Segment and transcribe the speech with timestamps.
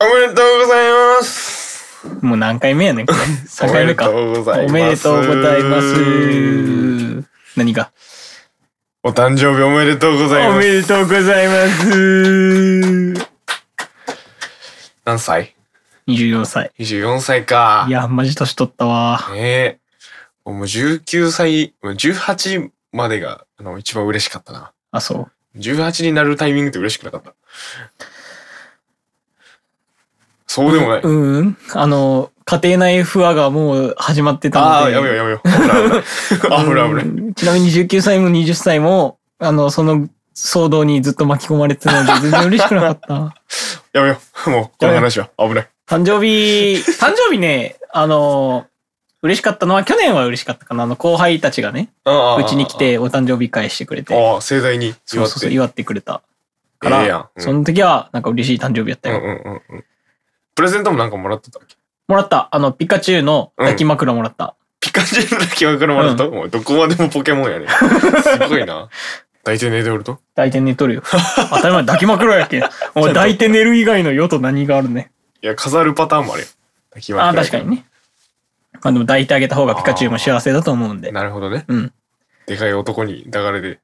[0.00, 2.06] おめでとうございます。
[2.22, 3.18] もう何回目やねん、これ。
[3.18, 4.08] 3回目か。
[4.10, 7.28] おめでとうございますおめでとうございます。
[7.56, 7.90] 何が？
[9.02, 10.56] お誕生日おめでとうございます。
[10.56, 13.28] おめでとうございます。
[15.04, 15.56] 何歳
[16.06, 16.70] ？24歳。
[16.78, 17.84] ?24 歳か。
[17.88, 19.28] いや、マジ年取ったわ。
[19.32, 19.78] ねえ。
[20.44, 24.70] もう19歳、もう18までがあの一番嬉しかったな。
[24.92, 25.58] あ、そう。
[25.58, 27.34] 18になるタイミングって嬉しくなかった。
[30.58, 31.00] そうでもない。
[31.02, 31.56] うん、うん。
[31.74, 34.92] あの、家庭内不和がもう始まってたああ、ので。
[34.92, 35.48] やめようやめよう。
[35.48, 37.04] 危ない危ない。
[37.04, 43.34] 危ないちなみに19歳も20歳も、あの、その騒動にずっと巻き込まれてたので、 全然嬉しくなかった。
[43.92, 44.50] やめよう。
[44.50, 45.68] もう、この話は危ない。
[45.88, 48.66] 誕生日、 誕生日ね、あの、
[49.22, 50.84] 嬉しかったのは、去年は嬉しかったかな。
[50.84, 55.00] あの、後輩たちがね、うちに来てお誕生日会してくれて、ああ、盛大に祝って。
[55.16, 56.22] そうそうそう、祝ってくれた
[56.78, 59.18] から、ええやんうんその時は、なんか嬉しい誕生日やったよ。
[59.18, 59.84] うんうんうんうん。
[60.58, 61.76] プレゼントもなんかもらってたっけ？
[62.08, 62.48] もらった。
[62.50, 64.56] あの、ピカチュウの抱き枕もらった。
[64.80, 67.68] ピカチュウの気分からもらった、もうどこまでもポケモンやね。
[67.70, 68.88] すごいな。
[69.44, 70.18] 抱いて寝ておると？
[70.34, 71.02] 抱いて寝とるよ。
[71.50, 72.64] 当たり前、抱き枕やけん。
[72.96, 75.12] お前抱いて寝る以外の用と何があるね。
[75.42, 76.48] いや、飾るパターンもあるよ。
[76.90, 77.84] 抱きああ、枕確かにね。
[78.82, 81.12] まあでも抱いてあげた方がピカチュウも幸せだと思うんで。
[81.12, 81.66] なるほどね。
[81.68, 81.92] うん。
[82.46, 83.78] でかい男に抱かれて、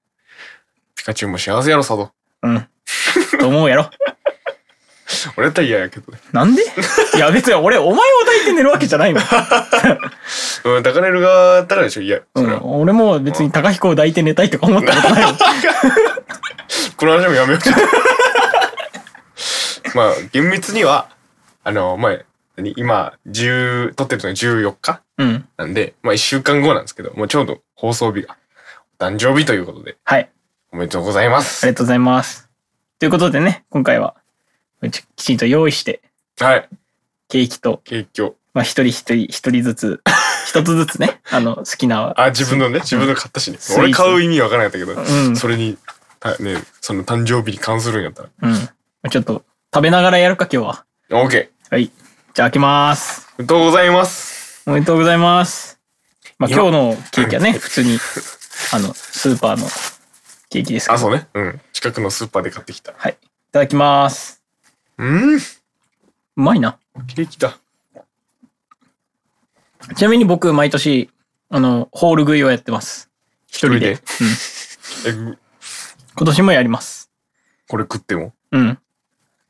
[0.96, 2.10] ピカチュウも幸せやろ、佐渡。
[2.42, 2.66] うん。
[3.38, 3.90] と思うやろ。
[5.36, 6.18] 俺やったら嫌やけどね。
[6.32, 6.62] なんで？
[7.16, 9.22] いや別に俺、お前を抱いて寝るわけじゃないもん。
[10.64, 12.22] うん、抱かれる側だったらでしょ、嫌や。
[12.34, 15.36] うんそれは。、俺も別に高彦を抱いて寝たいとか思ったことないもん。
[16.96, 17.60] この話もやめよう。
[19.96, 21.08] まあ、厳密には、
[21.62, 22.24] あの、前、
[22.56, 22.74] 何？
[22.76, 25.48] 今、10、撮ってるのが14日うん。
[25.56, 28.36] なんで、まあ1週間後なんですけど、もうちょうど放送日が、
[29.00, 30.30] お誕生日ということで、はい。
[30.72, 31.66] おめでとうございまあす。
[31.66, 32.48] りがとうございます。
[32.98, 34.20] ということでね、今回は、ち
[34.90, 36.02] きちんと用意して、
[36.38, 36.68] はい。
[37.28, 38.34] ケーキと、景況。
[38.52, 40.02] まあ一人一人、一人ずつ、
[40.46, 42.12] 一つずつね、あの、好きな。
[42.16, 43.56] あ、自分のね、自分の買ったしね。
[43.58, 45.36] スイーツ俺買う意味わからなかったけど、うん。
[45.36, 45.78] それに、
[46.20, 48.28] たね、その誕生日に関するんやったら。
[48.42, 49.10] うん。
[49.10, 49.44] ちょっと、
[49.74, 50.84] 食べながらやるか、今日は。
[51.10, 51.74] オーケー。
[51.74, 51.86] はい。
[51.86, 53.28] じゃあ開けます。
[53.38, 54.62] おめでとうございます。
[54.66, 55.78] おめでとうございます。
[56.38, 57.98] まあ今日のケーキはね、普通に、
[58.72, 59.68] あの、スーパーの
[60.50, 61.02] ケーキですけあ、ど。
[61.02, 61.28] そうね。
[61.34, 61.60] うん。
[61.72, 62.92] 近くのスーパーで買ってきた。
[62.96, 63.18] はい。
[63.20, 64.33] いただきます。
[64.98, 65.36] うん。
[65.36, 65.40] う
[66.36, 66.78] まいな。
[67.14, 67.58] ケーキだ。
[69.96, 71.10] ちなみに僕、毎年、
[71.50, 73.10] あの、ホール食いをやってます。
[73.46, 73.98] 一人で。
[75.06, 75.38] うん。
[76.16, 77.10] 今年もやります。
[77.68, 78.32] これ食っても？
[78.52, 78.78] うん。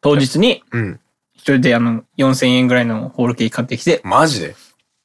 [0.01, 1.01] 当日に、うん。
[1.35, 4.57] 一人であの、4000円ぐらいのホールケーキ買ってきて、いマジで？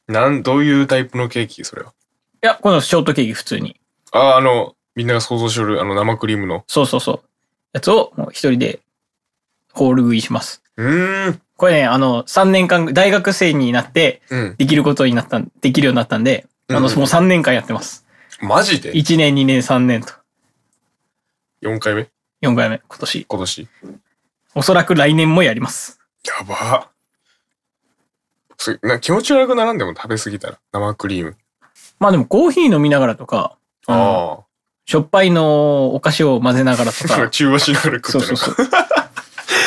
[0.07, 1.63] なん、どういうタイプのケーキ？
[1.63, 1.93] それは。
[2.41, 3.79] や、このショートケーキ普通に。
[4.11, 6.63] あ、あの、みんなが想像しよる、あの、生クリームの。
[6.67, 7.21] そうそうそう。
[7.73, 8.79] やつを、もう一人で、
[9.73, 10.63] ホール食いします。
[10.77, 11.41] うーん。
[11.57, 14.55] これね、あの、3年間、大学生になって、うん。
[14.57, 18.05] できることになった、できるようになったんで、あの、うんうんもう3年間やってます。
[18.41, 20.13] マジで？1年、2年、3年と。
[21.63, 22.09] ?4 回目
[22.41, 23.25] ？4回目、今年。
[23.25, 23.67] 今年。
[24.55, 25.99] おそらく来年もやります。
[26.25, 26.89] やば。
[28.81, 30.59] な気持ち悪くならんでも食べ過ぎたら。
[30.71, 31.37] 生クリーム。
[31.99, 33.57] まあでもコーヒー飲みながらとか、
[33.87, 34.49] あのあ
[34.85, 37.07] しょっぱいのお菓子を混ぜながらとあ。
[37.07, 38.67] か、 中和しながら食ってるそうそうそう。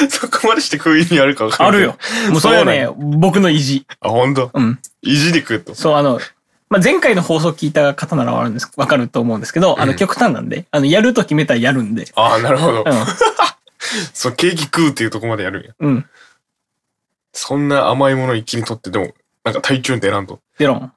[0.10, 1.78] そこまでして食う意味あるか分かんない。
[1.78, 1.96] あるよ。。
[2.30, 3.86] もうそれはね、僕の意地。
[4.00, 4.50] あ、ほんと。
[4.52, 4.78] うん。
[5.02, 5.74] 意地で食うと？
[5.74, 6.20] そう、あの、
[6.68, 12.06] まあ、前回の放送聞いた方ならわかるんです、わかると思うんですけど、あの、うん極端なんで、あの、やると決めたらやるんで。
[12.14, 12.90] ああ、なるほどう。
[12.90, 12.94] ん。
[14.14, 15.72] そう、ケーキ食うっていうとこまでやるんや。
[15.78, 16.06] うん。
[17.32, 19.12] そんな甘いもの一気に取ってでも、
[19.44, 20.40] なんか体調に出らんと？
[20.58, 20.92] でろん。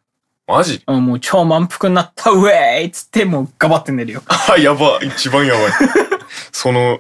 [0.47, 0.83] マジ？
[0.85, 4.21] うんもう超満腹になった、ウェーイっつって、もうガバって寝るよ。
[4.27, 4.99] あ、やば。
[5.01, 5.71] 一番やばい。
[6.51, 6.99] その、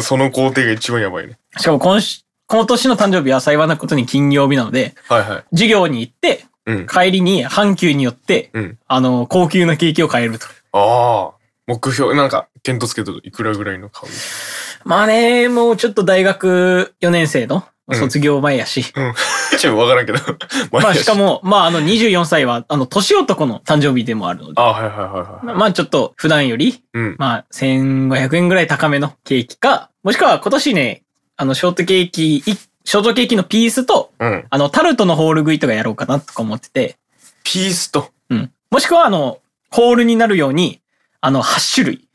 [0.00, 1.38] その工程が一番やばいね。
[1.56, 5.44] しかも今し、今年の誕生日は幸いなことに金曜日なので、はいはい。
[5.50, 6.86] 授業に行って、うん。
[6.86, 8.78] 帰りに阪急によって、うん。
[8.86, 10.46] あの、高級なケーキを買えると。
[10.72, 11.34] ああ。
[11.66, 14.12] 目標、なんか、検討つけるといくらぐらいの買う
[14.84, 18.80] まあね、もうちょっと大学4年生のうん卒業前やし。
[18.96, 19.14] うん。
[19.58, 20.18] ちょっとわからんけど。
[20.72, 21.14] まあしか。
[21.14, 24.60] も、まああの24歳は、あの、年男の誕生日でもあるので。
[24.60, 25.56] あはいはいはいはい。
[25.58, 27.16] まあちょっと普段より、うん。
[27.18, 31.02] まあ1500円ぐらい高めのケーキか、もしくは今年ね、
[31.36, 34.44] あの、ショートケーキ、いショートケーキのピースと、うん。
[34.48, 36.96] あの、タルトのホール食いとかやろうかなとか思ってて、
[37.42, 38.10] ピースと？
[38.30, 38.50] うん。
[38.70, 40.80] もしくはあの、ホールになるように、
[41.20, 42.08] あの、8種類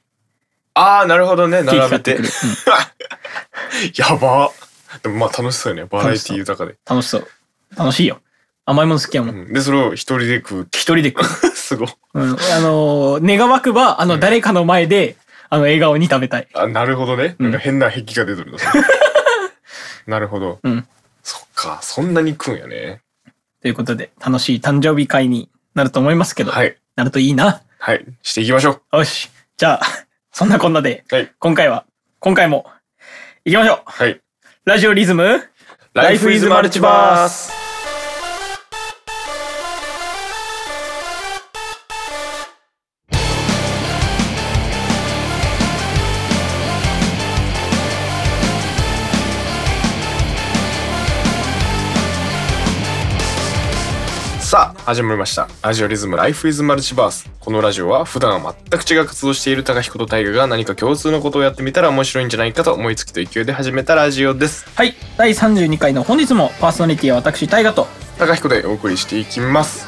[0.74, 1.64] ああ、なるほどね。
[1.64, 2.24] ケーキ並べててく。
[2.24, 2.30] る。
[2.30, 3.92] うん。
[3.96, 4.52] やば。
[5.04, 5.88] でもまあ楽しそうよね。
[5.90, 6.78] バラエティ豊かで。
[6.88, 7.28] 楽しそう。
[7.76, 8.22] 楽しいよ。
[8.66, 9.36] 甘いもの好きやもん。
[9.36, 10.78] うんで、それを一人で食うって。
[10.78, 11.26] 一人で食う。
[11.56, 11.88] すごい。
[12.16, 15.16] うん、あのー、願わくば、あの、うん誰かの前で、
[15.50, 16.48] あの、笑顔に食べたい。
[16.54, 17.36] あ、なるほどね。
[17.40, 18.58] うんなんか変な壁が出てるの。
[20.08, 20.60] なるほど。
[20.64, 20.88] うん
[21.60, 23.02] か、そんなに食うんやね。
[23.62, 26.78] ということで、楽しい誕生日会になると思いますけど、はい。
[26.96, 27.62] なるといいな。
[27.78, 28.06] はい。
[28.24, 28.98] していきましょう。
[28.98, 29.30] よし。
[29.58, 29.82] じゃあ、
[30.32, 31.32] そんなこんなで、はい。
[31.38, 31.86] 今回は、
[32.20, 32.66] 今回も、
[33.44, 33.82] 行きましょう。
[33.86, 34.22] はい。
[34.66, 35.42] ラジオリズム、
[35.94, 37.59] ライフイズマルチバース。
[54.90, 55.48] 始まりました。
[55.62, 64.68] ラジオリズム Life is Multiverse このラジオは普段は全く違う活動をしている高彦と大我が何か共通のことをやってみたら面白いんじゃないかと思いつきと勢いで始めたラジオです。
[64.76, 64.96] はい。
[65.16, 67.86] 第32回の本日もパーソナリティは私、大河と、
[68.18, 69.86] 高彦でお送りしていきます。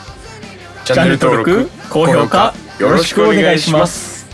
[0.85, 4.27] チチャンネル登録、高評価、よろしくお願いします。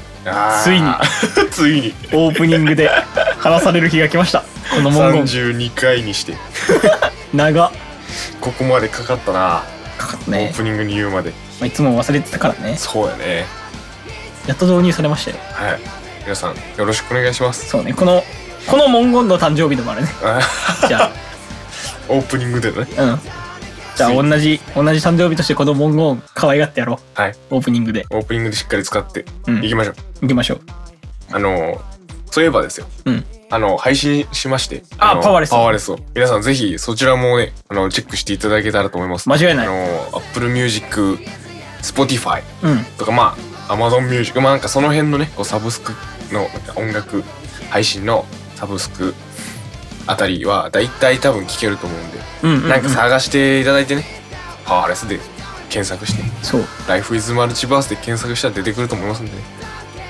[0.66, 0.94] ついに。
[1.50, 1.94] ついに。
[2.12, 2.92] オープニングで
[3.38, 4.44] 話される日が来ました。
[4.76, 6.34] この文言、32回にして。
[7.34, 7.72] 長
[8.42, 9.64] ここまでかかったな、
[9.98, 10.56] かかったねオー。
[10.56, 12.76] プニングに言うまでまあ、いつも忘れてたからね。
[12.78, 13.46] そうやね
[14.48, 15.38] やっと導入されましたよ。
[15.54, 15.80] はい
[16.24, 17.94] 皆さんよろしくお願いしますそうね。
[17.94, 18.22] この、
[18.70, 20.10] この文言の誕生日でもあるね。
[20.24, 20.40] あ
[20.88, 21.10] じゃ
[22.10, 23.20] オープニングでねあ、うん。
[23.96, 27.20] じゃあ、同じ、同じ誕生日としてこの文言を可愛がってやろう。
[27.22, 28.06] はいオープニングで。
[28.10, 29.64] オープニングでしっかり使ってうん。
[29.64, 30.60] いきましょう、行きましょう。
[31.32, 31.82] あの
[32.30, 33.26] そういえばですようん。
[33.50, 41.18] あの配信しましてのあパワーレスパワーレスを皆さんぜひそちらもねあのチェックしていただけたらと思います間違いないあの Apple Music
[41.82, 42.84] Spotify うん。
[42.98, 43.38] とかま
[43.70, 45.94] あ Amazon Music まあなんかその辺のねこうサブスク
[46.34, 47.24] の音楽
[47.70, 49.14] 配信のサブスク
[50.08, 52.70] あたりはだいたい多分聞けると思うんで、うんうん、うん。
[52.70, 54.04] なんか探していただいてね
[54.66, 55.20] パワーレスで
[55.70, 56.62] 検索してそう。
[56.90, 59.38] Life is Multiverse で検索したら出てくると思いますんで、ね、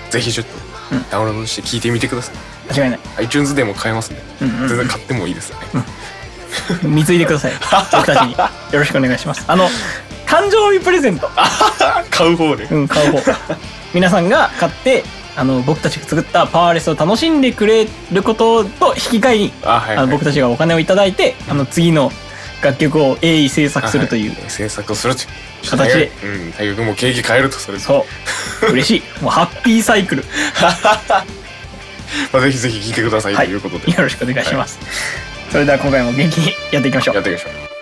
[0.09, 0.53] ぜひちょっと
[0.95, 2.35] うんダウンロードして聞いてみてください、
[2.71, 2.99] 間違いない。
[3.17, 5.83] iTunes でも買えますんで、うんうんうん全然買ってもいいですよね、
[6.83, 7.51] 貢いでください。
[7.91, 8.31] 僕たちに。
[8.33, 8.37] よ
[8.73, 9.43] ろしくお願いします。
[9.47, 9.69] あの、
[10.25, 11.29] 誕生日プレゼント。
[12.09, 13.35] 買う方でうん、買う方。
[13.93, 15.03] 皆さんが買って、
[15.35, 22.11] あの、僕たちが作ったパワーレスを楽しんでくれることと引き換えに、あはい、はい、あの僕たちがお金をいただいて、あの、次の
[22.61, 24.41] 楽曲を鋭意制作するというあ。
[24.41, 28.05] はい制作をするという形でうん大学も景気変えるとそれそ
[28.63, 28.71] う。
[28.71, 29.23] 嬉しい。
[29.23, 30.25] もうハッピーサイクル。
[32.31, 33.49] まあ、ぜひぜひ聞いてくださいとはい。
[33.49, 34.79] よいうことで、ろしくお願いします。
[35.51, 37.23] それでは今回も元気にやっていきましょうやっ。
[37.23, 37.77] ていきましょう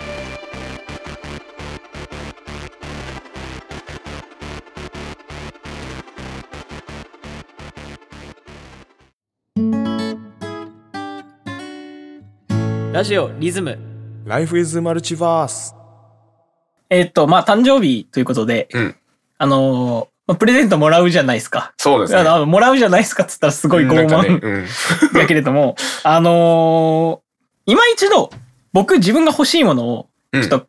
[12.92, 13.78] ラジオリズム。
[14.24, 15.74] Life is Multiverse
[16.88, 18.96] えっと、まあ、誕生日ということで、うん
[19.38, 21.72] あのーまあ、プレゼントもらうじゃないですか。
[21.76, 22.18] そうですね。
[22.18, 24.66] あのもらうじゃないですかっつったらすごい傲なんかね慢うん。
[25.14, 27.26] だけれども、あのー
[27.68, 28.30] 今一度、
[28.72, 30.42] 僕自分が欲しいものを、うん。
[30.42, 30.66] ちょっと、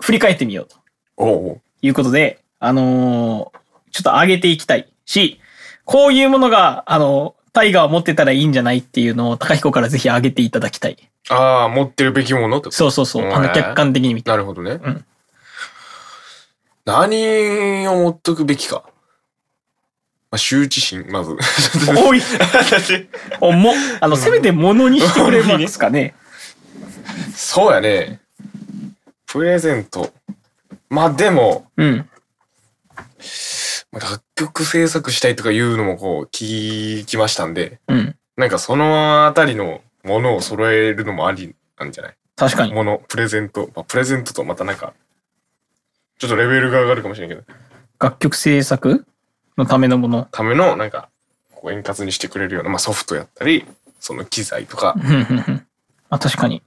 [0.00, 0.76] 振り返ってみようと。
[1.16, 3.58] おういうことで、あのー
[3.90, 4.88] ちょっと上げていきたい。
[5.06, 5.40] し、
[5.84, 10.96] こういうものが、あのタイガーを持ってたらいいんじゃないっていうのを、高彦からぜひ上げていただきたい。
[11.30, 12.70] ああ持ってるべきものと？
[12.70, 13.32] そうそうそう。
[13.32, 14.30] あの、客観的に見て。
[14.30, 15.04] なるほどね、うん
[16.88, 18.82] 何を持っとくべきか、
[20.30, 21.36] まあ、羞恥心まず。
[22.02, 22.22] おい。
[23.42, 26.14] おも、あの、せめて物にしてくれますかね。
[27.36, 28.20] そうやね。
[29.26, 30.14] プレゼント。
[30.88, 32.08] まあでもうん。
[33.92, 38.16] まあ楽曲制作したいとかいうのもこう聞きましたんでうん。
[38.38, 42.14] なんかそのあたりのものを揃えるのもありなんじゃない？
[42.36, 42.72] 確かに。
[42.72, 44.94] ものプレゼント、まあ、プレゼントとまたなんか
[46.18, 47.42] ちょっとレベルが上がるかもしれんけど。
[48.00, 49.06] 楽曲制作？
[49.56, 50.28] のためのもの？
[50.30, 51.08] ためのなんか
[51.54, 53.64] こう円滑にしてくれるような、まあ、ソフトやったり
[54.00, 54.94] その機材とか。
[56.10, 56.62] あ、確かに。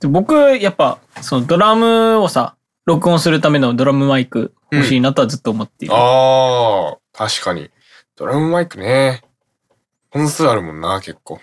[0.00, 2.54] で僕、やっぱ、そのドラムをさ、
[2.86, 5.94] 録音するためのドラムマイク欲しいなとはずっと思っている。
[5.94, 7.70] ああ確かに。
[8.16, 9.22] ドラムマイクね。
[10.10, 11.40] 本数あるもんな結構。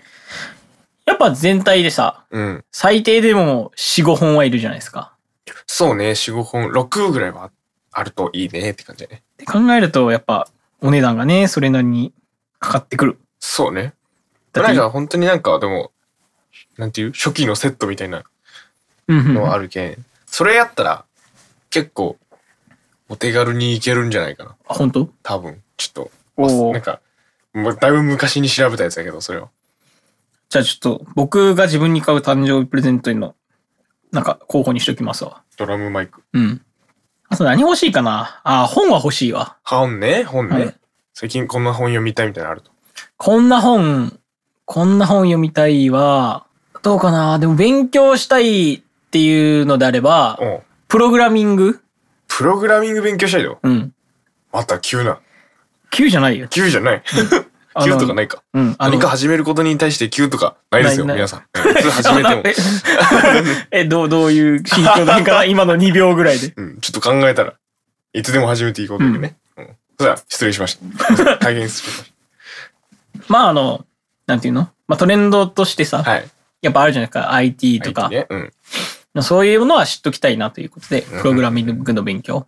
[1.04, 2.64] やっぱ全体でさ、うん。
[2.72, 5.15] 最低でも4、5本はいるじゃないですか。
[5.66, 7.50] そうね45本6ぐらいは
[7.92, 9.22] あるといいねって感じだね。
[9.34, 10.48] って考えると、やっぱ、
[10.80, 12.12] お値段がね、それなりに
[12.58, 13.18] かかってくる。
[13.40, 13.94] そうね。
[14.52, 15.92] だなんか本当になんかでも
[16.76, 18.24] なんていう初期のセットみたいな
[19.08, 21.04] のはあるけん、それやったら
[21.70, 22.16] 結構
[23.08, 24.56] お手軽にいけるんじゃないかな。
[24.66, 25.10] あ、本当？
[25.22, 27.00] 多分ちょっおとーなんか
[27.52, 29.48] もうだいぶ昔に調べたやつやけどそれは。
[30.48, 33.34] じゃあちょっと、僕が自分に買う誕生日プレゼントの、
[34.12, 35.42] なんか候補にしときますわ。
[35.56, 36.62] ドラムマイクうん。
[37.28, 38.40] あと何欲しいかな？
[38.44, 39.56] あ、本は欲しいわ。
[39.64, 40.24] 本ね？
[40.24, 40.74] 本ね、はい
[41.18, 42.70] 最近こんな本読みたいみたいなのあると
[43.16, 44.18] こんな本、
[44.66, 46.46] こんな本読みたいは、
[46.82, 47.38] どうかな？
[47.38, 50.58] でも勉強したいっていうのであれば、うん。
[50.88, 51.80] プログラミング？
[52.28, 53.58] プログラミング勉強したいよ。
[53.62, 53.94] うん。
[54.52, 55.18] また急な。
[55.90, 56.48] 急じゃないよ。
[56.48, 57.02] 急じゃない。
[57.84, 58.42] 急とかないか。
[58.54, 58.76] うん。
[58.78, 61.42] 何か始めることに対して急とかないですよ、皆さん。
[61.52, 62.42] 普通始めても。
[63.70, 66.52] え、えどう、どういう心境だかな今の2秒ぐらいで。
[66.56, 67.54] うん、ちょっと考えたら、
[68.12, 69.36] いつでも始めていこうというね。
[69.56, 69.64] うん。
[69.98, 70.78] それでは、失礼しまし
[71.16, 71.36] た。
[71.38, 72.12] 大変失礼しまし
[73.28, 73.84] まああの、
[74.26, 74.70] なんていうの？
[74.88, 76.04] まあトレンドとしてさ。
[76.62, 77.32] やっぱあるじゃないですか。
[77.32, 78.10] IT とか。
[79.22, 82.46] そういうものは知っときたいなということで、うんプログラミングの勉強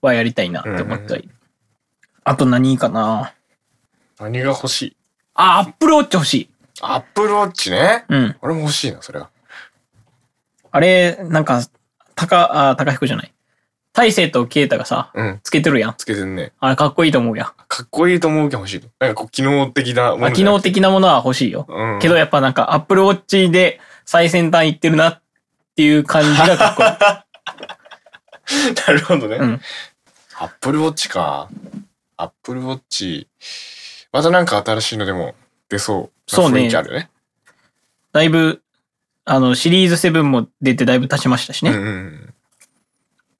[0.00, 1.30] はやりたいなって思ってはいる。
[2.24, 3.34] あと何かな？
[4.20, 4.96] 何が欲しい？
[5.34, 6.50] あ、アップルウォッチ欲しい。
[6.80, 8.04] アップルウォッチね？
[8.08, 8.36] うん。
[8.42, 9.30] 俺も欲しいな、それは。
[10.70, 11.62] あれ、なんか、
[12.14, 13.32] 高、あ、高彦じゃない？
[13.92, 15.40] 大勢と啓太がさ、うん。
[15.42, 15.94] つけてるやん。
[15.96, 16.52] つけてんね。
[16.60, 17.46] あれかっこいいと思うやん。
[17.66, 18.82] かっこいいと思うけど欲しい。
[19.00, 21.66] なんかこう、機能的なものあ機能的なものは欲しいよ。
[21.68, 21.98] うん。
[22.00, 25.22] けどやっぱなんかアップルウォッチで最先端いってるなっ
[25.74, 28.74] ていう感じがかっこいい。
[28.86, 29.36] なるほどね。
[29.36, 29.60] うん
[30.40, 31.48] アップルウォッチか。
[32.16, 33.26] アップルウォッチ。
[34.12, 35.34] またなんか新しいのでも
[35.68, 36.30] 出そう。
[36.30, 37.10] そうね雰囲気あるよね。
[38.12, 38.62] だいぶ、
[39.24, 41.70] あの、シリーズ7も出てだいぶ経ちましたしね。
[41.70, 42.34] うんうんうん。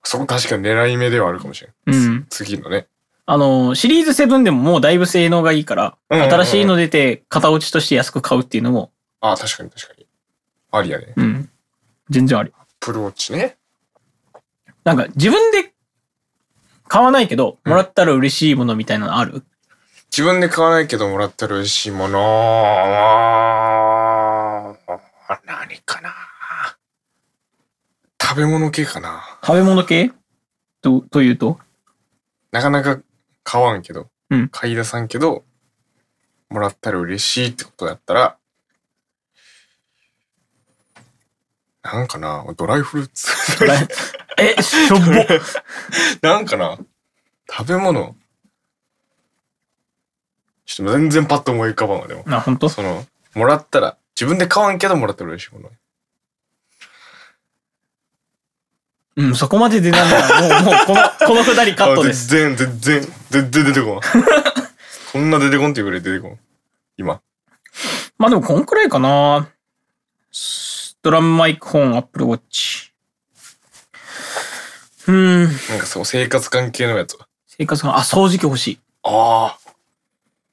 [0.05, 2.01] そこ確かに狙い目ではあるかもしれうない。
[2.01, 2.27] ん。
[2.29, 2.87] 次のね。
[3.27, 10.07] あの、シリーズ7でももうだいぶ性能がいいから、新しいの出て型落ちとして安く買うっていうのも、あ、確かに確かに。
[10.71, 11.13] ありやね。
[11.17, 11.51] うん。
[12.09, 12.53] 全然あり。
[12.81, 13.57] プルウォッチね。
[14.85, 15.73] なんか自分で
[16.87, 19.43] 買わないけど、うんもらったら嬉しいものみたいなのある、
[20.11, 22.19] 自分で買わないけどもらったら嬉しいもの。
[22.19, 23.17] は
[25.45, 26.15] 何かな。
[28.21, 29.39] 食べ物系かな。
[29.45, 30.13] 食べ物系？
[30.83, 31.59] と、というと？
[32.53, 33.01] なかなか
[33.45, 34.49] 買わんけど、うん。
[34.49, 35.45] 買い出さんけど、
[36.51, 38.37] もらったら嬉しいってことだったら、
[41.83, 42.45] なんかな。
[42.57, 43.33] ドライフルーツ。
[44.39, 45.01] え、しょぼ。
[46.21, 46.77] なんかな。
[47.51, 48.15] 食べ物
[50.69, 52.25] ちょっと全然パッと思い浮かばんわ、でも。
[52.27, 52.69] な、本当？
[52.69, 55.71] その、もらったら、自分で買わんけどもらったら嬉しいもの。
[59.17, 62.27] うん、そこまで出ないなら、もう、もう、この、このくだりカットです。
[62.27, 64.01] あ全然、全然、全然出てこん。
[65.13, 66.39] こんな出てこんっていうぐらい出てこん。
[66.99, 67.23] 今。
[68.19, 69.49] まあでも、こんくらいかな。
[70.31, 72.93] スドラムマイクホン、アップルウォッチ。
[75.07, 77.27] うーん、なんかそう、生活関係のやつは。
[77.47, 78.81] 生活が、あ、掃除機欲しい。
[79.05, 79.68] ああ。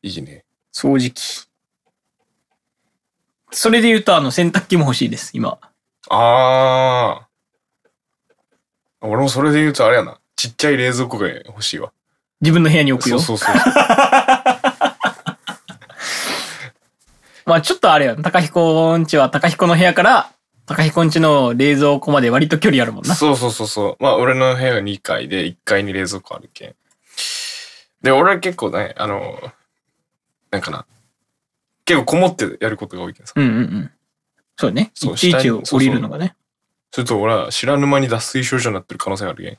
[0.07, 0.45] いいね。
[0.71, 1.47] 掃除機。
[3.51, 5.57] それで言うと、あの、洗濯機も欲しいです、今。
[6.09, 7.27] ああ。
[9.01, 10.19] 俺もそれで言うとあれやな。
[10.35, 11.91] ちっちゃい冷蔵庫が欲しいわ。
[12.41, 13.19] 自分の部屋に置くよ。
[13.19, 13.63] そうそうそう。
[17.47, 18.21] まあちょっとあれやん。
[18.21, 20.31] 高彦んちは高彦の部屋から、
[20.67, 23.15] 高彦んちの冷蔵庫まで割と距離あるもんな。
[23.15, 24.03] そうそうそうそう。
[24.03, 26.75] まあ俺の部屋が2階で1階に冷蔵庫あるけん。
[28.05, 29.39] で、俺は結構ね、あの、
[30.55, 30.85] なんかな。
[31.83, 33.33] 結構こもってやることが多いけどさ。
[33.35, 33.91] うんうんうん。
[34.57, 34.91] そうね。
[34.93, 36.35] そういちいち降りるのがね。
[36.91, 39.53] それと俺は知らぬ間に脱水症状になってる可能性があるけん。
[39.53, 39.57] や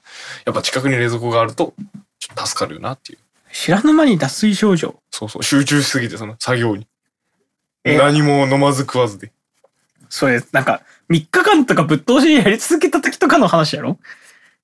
[0.53, 1.75] っぱ近くに冷蔵庫があると、
[2.19, 3.19] ちょっと助かるよなっていう。
[3.53, 4.99] 知らぬ間に脱水症状？
[5.11, 5.43] そうそう。
[5.43, 6.87] 集中しすぎて、その作業に。
[7.85, 9.33] え何も飲まず食わずで。
[10.09, 13.99] それ、なんか、3日間とかぶっ通しにやり続けた時とかの話やろ？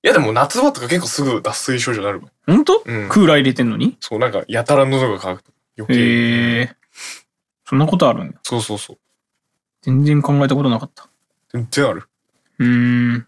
[0.03, 2.29] いやでも夏場とか結構すぐ脱水症状になるわ。
[2.45, 3.07] ほんとうん。
[3.07, 3.95] クーラー入れてんのに？
[3.99, 5.52] そう、なんかやたら喉が渇くと。
[5.77, 5.99] 余計。
[5.99, 6.75] へえ。
[7.65, 8.33] そんなことあるんや。
[8.43, 8.97] そうそうそう。
[9.81, 11.09] 全然考えたことなかった。
[11.51, 12.03] 全然ある。
[12.59, 13.27] うーん。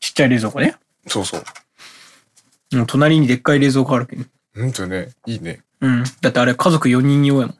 [0.00, 0.76] ちっちゃい冷蔵庫ね。
[1.06, 2.76] そうそう。
[2.76, 4.24] もう隣にでっかい冷蔵庫あるけど。
[4.56, 5.62] ほんとね、いいね。
[5.80, 6.04] うん。
[6.20, 7.56] だってあれ家族4人用やもん。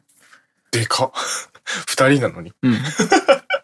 [0.71, 1.11] でかっ。
[1.87, 2.53] 二人なのに。
[2.63, 2.73] うん。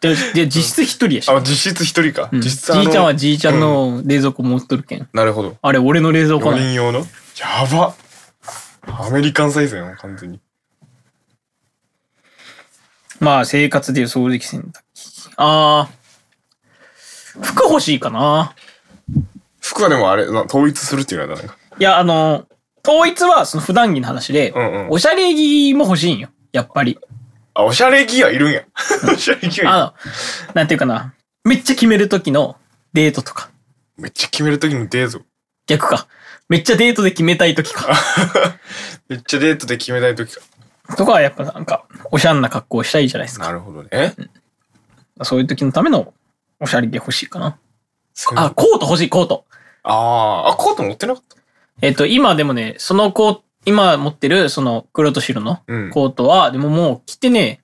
[0.02, 1.30] で、で実質1人やし。
[1.30, 2.30] あ、実質一人か。
[2.32, 5.08] うん、じ実質あのいちゃんはじいちゃんの冷蔵庫持っとるけん。
[5.14, 5.58] なるほど。
[5.62, 7.00] あれ、俺の冷蔵庫4なんや人用の？
[7.00, 7.96] やば
[8.88, 10.40] アメリカンサイズやん、完全に。
[13.20, 15.30] まあ、生活でいう掃除機洗濯機。
[15.38, 17.42] あー。
[17.42, 18.54] 服欲しいかな。
[19.62, 21.56] 服はでもあれ、な統一するっていうのはなんか？
[21.80, 22.48] いや、あの、
[22.86, 24.90] 統一はその普段着の話で、うんうん。
[24.90, 26.30] おしゃれ着も欲しいんよ。
[26.52, 27.00] やっぱり。
[27.54, 28.64] あ、おしゃれ着はいるんや。
[29.12, 29.70] おしゃれ着はいる。
[29.70, 29.94] あの、
[30.54, 31.14] なんていうかな。
[31.46, 32.58] めっちゃ決める時の
[32.92, 33.50] デートとか。
[33.98, 35.22] めっちゃ決めるときのデート。
[35.66, 36.08] 逆か。
[36.50, 37.94] めっちゃデートで決めたい時か。
[39.10, 40.42] めっちゃデートで決めたいときか。
[40.98, 43.46] とかはやっぱなんか、おしゃんな格好をしたいじゃないですか。
[43.46, 44.14] なるほどね。
[45.22, 46.14] そういう時のための
[46.60, 47.58] おしゃれ着欲しいかな。
[48.36, 49.46] あ、コート欲しい、コート。
[49.84, 51.38] あーあ、コート持ってなかった
[51.82, 55.90] えっと、今でもね、そのコート、今持ってるその黒と白のうん。
[55.90, 57.64] コートは、でももう着てね、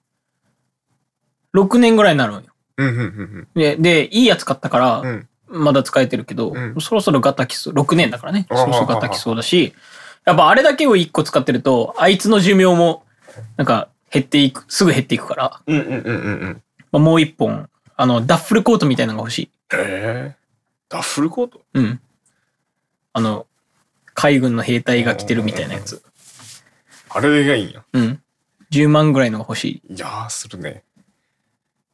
[1.54, 2.44] 6年ぐらいになるんよ。
[2.78, 5.29] うんうんうんで、で、いいやつ買ったから、うん。
[5.50, 7.74] まだ使えてるけど、うんそろそろガタきそう。
[7.74, 8.46] 6年だからね。
[8.50, 9.74] あそろそろガタきそうだし、
[10.26, 13.04] やっぱあれだけを1個使ってると、あいつの寿命も、
[13.58, 19.50] なんか減っていく、すぐ減っていくから、うんうんうんうんもう1本、あの、ダッフルコートみたいなのが欲しい。
[19.74, 20.40] ええ
[20.90, 21.62] ダッフルコート？
[21.74, 22.02] うん。
[23.14, 23.46] あの、
[24.16, 26.02] 海軍の兵隊が着てるみたいなやつ。
[27.10, 27.84] あれがいいんや。
[27.94, 28.22] うん。
[28.72, 29.94] 10万ぐらいのが欲しい。
[29.96, 30.84] いやー、するね。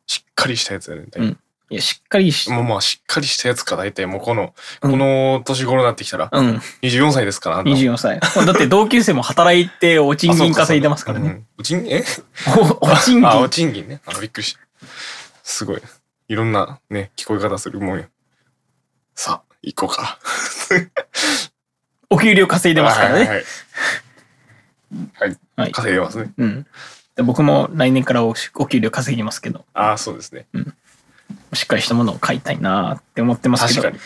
[0.07, 1.05] しっかりしたやつやね。
[1.15, 1.39] うん
[1.71, 6.61] いや、しっかりし、もうまあ、しっかりしたやつか、大体もうこの、うんこの年頃になってきたら、うん。
[6.83, 8.19] 24歳ですから、あんた24歳。
[8.19, 11.27] だって同級生も働いてお賃金稼いでますからね。
[11.27, 12.03] うんお賃え？
[12.81, 13.49] おお賃あ、お金。
[13.49, 14.01] 賃金ね。
[14.05, 14.59] あの、びっくりした。
[15.43, 15.81] すごい。
[16.27, 18.05] いろんなね、聞こえ方するもんよ。
[19.15, 20.19] さあ、行こうか。
[22.11, 23.19] お給料稼いでますからね。
[23.19, 23.45] はいはいはい。
[25.19, 25.37] はい。
[25.55, 25.71] はい。
[25.71, 26.31] 稼いでますね。
[26.37, 26.67] うん。
[27.15, 30.47] で僕も来年からおお給料稼ぎますけど、ああ、そうですね。
[31.55, 33.81] しっかりしたものを買いたいなって思ってますけど。
[33.81, 34.03] 確かに。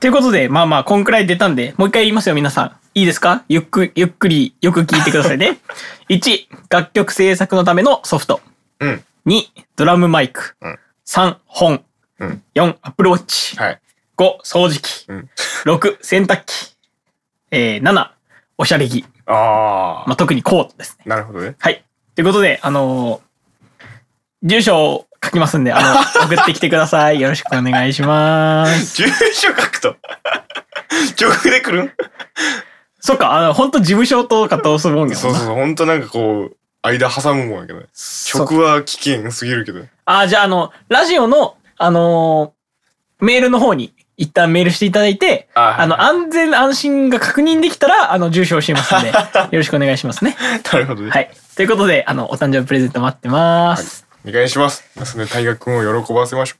[0.00, 2.76] ということで、まあまあ、こんくらい出たんで、もう一回言いますよ、皆さん。
[2.94, 3.44] いいですか？
[3.48, 5.58] ゆっく、ゆっくり、よく聞いてくださいね。
[6.08, 8.40] 1、楽曲制作のためのソフト。
[8.80, 9.04] うん。
[9.26, 9.42] 2、
[9.76, 10.56] ドラムマイク。
[10.60, 11.84] うん3、本。
[12.20, 12.42] うん。
[12.54, 13.56] 4、アップルウォッチ。
[13.56, 13.80] はい。
[14.16, 15.04] 5、掃除機。
[15.08, 15.30] うん。
[15.64, 16.76] 6、洗濯機。
[17.50, 18.10] えー、7、
[18.58, 19.04] おしゃれ着。
[19.26, 21.04] ああ、まあ、特にコートですね。
[21.06, 21.56] なるほどね。
[21.58, 21.84] はい。
[22.14, 23.20] ということで、あのー
[24.42, 27.20] 住所を書きますんで、あの、 送ってきてください。
[27.20, 28.96] よろしくお願いします。
[29.02, 29.96] 住所書くと。
[31.20, 31.92] 直で来るん？
[33.00, 35.54] そっか、あの、本当事務所とかとするもんやそうそうそう。
[35.54, 37.82] ほんとなんかこう、間挟むもんやけど
[38.26, 39.82] 曲は危険すぎるけど。
[40.06, 42.60] あ、じゃあ、あの、ラジオの、あのー
[43.22, 49.14] メールの方に一旦メールしていただいて、ああの、安全安心が確認できたら、あの、住所を教えますんで、よ
[49.52, 50.36] ろしくお願いしますね。
[50.72, 51.10] なるほどね。
[51.10, 51.30] はい。
[51.54, 54.06] ということで、あの、お誕生日プレゼント待ってます。
[54.26, 54.84] お願いします。
[54.98, 56.56] ですね、大学君を喜ばせましょ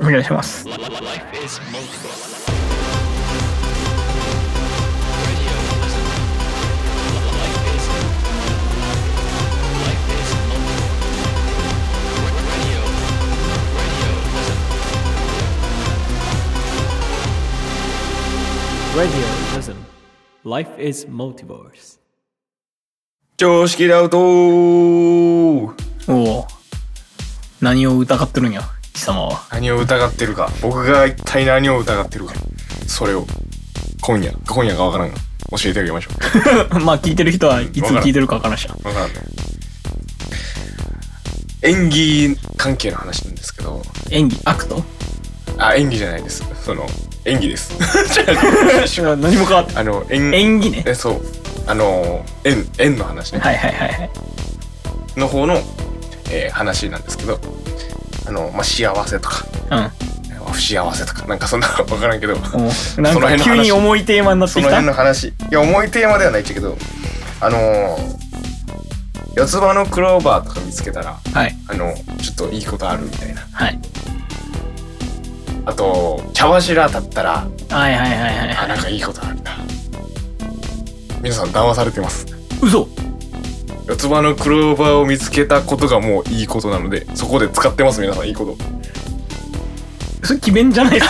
[0.00, 0.66] お願いします。
[20.44, 21.96] Life is multiverse.
[21.96, 22.00] う。
[23.36, 25.74] 常識ダウトお
[26.08, 26.51] お。
[27.62, 29.40] 何を疑ってるんや、貴様は。
[29.52, 30.50] 何を疑ってるか。
[30.60, 32.34] 僕が一体何を疑ってるか。
[32.88, 33.24] それを、
[34.00, 35.16] 今夜、今夜がわからんが、
[35.56, 36.10] 教えてあげましょ
[36.74, 36.80] う。
[36.82, 38.74] まあ、聞いてる人はいつ聞いてるかわからんしな。
[38.82, 39.14] わからんね。
[41.62, 44.82] 演技関係の話なんですけど、演技、 act？
[45.58, 46.42] あ、演技じゃないです。
[46.64, 46.90] その、
[47.24, 47.70] 演技です。
[49.00, 50.82] 何も変わってあの、演、演技ね。
[50.84, 51.22] え、そう。
[51.68, 53.38] あの、円、円の話ね。
[53.38, 54.10] はいはいはいはい。
[55.16, 55.62] の方の、
[56.30, 57.38] えー話なんですけど、
[58.26, 59.90] あの、まあ、幸せとか、うん。
[60.52, 64.68] 不幸せとか、なんかそんなわからんけど、おなんその辺か急に重いテーマになってきた？
[64.68, 65.28] その辺の話。
[65.28, 66.76] いや、重いテーマではないっちゃけど、
[67.40, 68.16] あのー、
[69.34, 73.40] 四つ葉のクローバーとか見つけたら、はいあの、ちょっといいことあるみたいな。
[73.52, 73.78] はい
[75.64, 79.52] あと、茶柱立ったら、はいはいはいはいあ、なんかいいことあるな。
[81.22, 82.26] 皆さん騙されてます。
[82.60, 82.88] 嘘
[83.86, 88.56] 四つ葉のクローバーを見つけたことがもういいことなので、そこで使ってます、皆さん、いいこと。
[90.24, 91.06] それ決めんじゃないか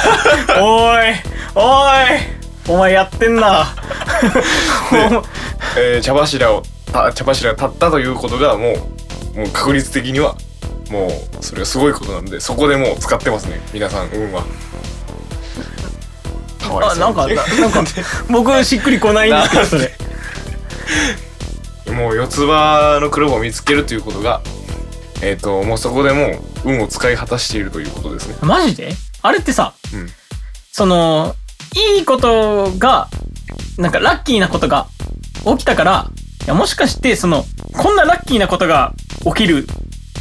[0.65, 1.15] おーい
[1.55, 2.21] おーい
[2.67, 3.75] お前やってんな
[5.77, 8.73] えー茶柱をた茶柱が立ったということがも
[9.35, 10.35] うもう確率的には
[10.91, 14.45] もうそれはすごいことなのでそこでもう使ってますね皆さん運は。
[16.63, 17.85] かわいそうあなんかななんか
[18.31, 19.93] 僕しっくりこないんですけどそれ
[21.91, 24.41] もう四つ葉のクローバーを見つけるということが
[25.23, 28.37] えっ、ともうそこでもう運を使い果たしているということですね。
[28.43, 28.93] マジで？
[29.23, 30.09] あれってさ、うん。
[30.73, 31.35] その
[31.97, 33.09] いいことが
[33.79, 34.87] なんかラッキーなことが
[35.45, 36.11] 起きたから
[36.45, 37.45] いやもしかしてその
[37.77, 39.67] こんなラッキーなことが起きる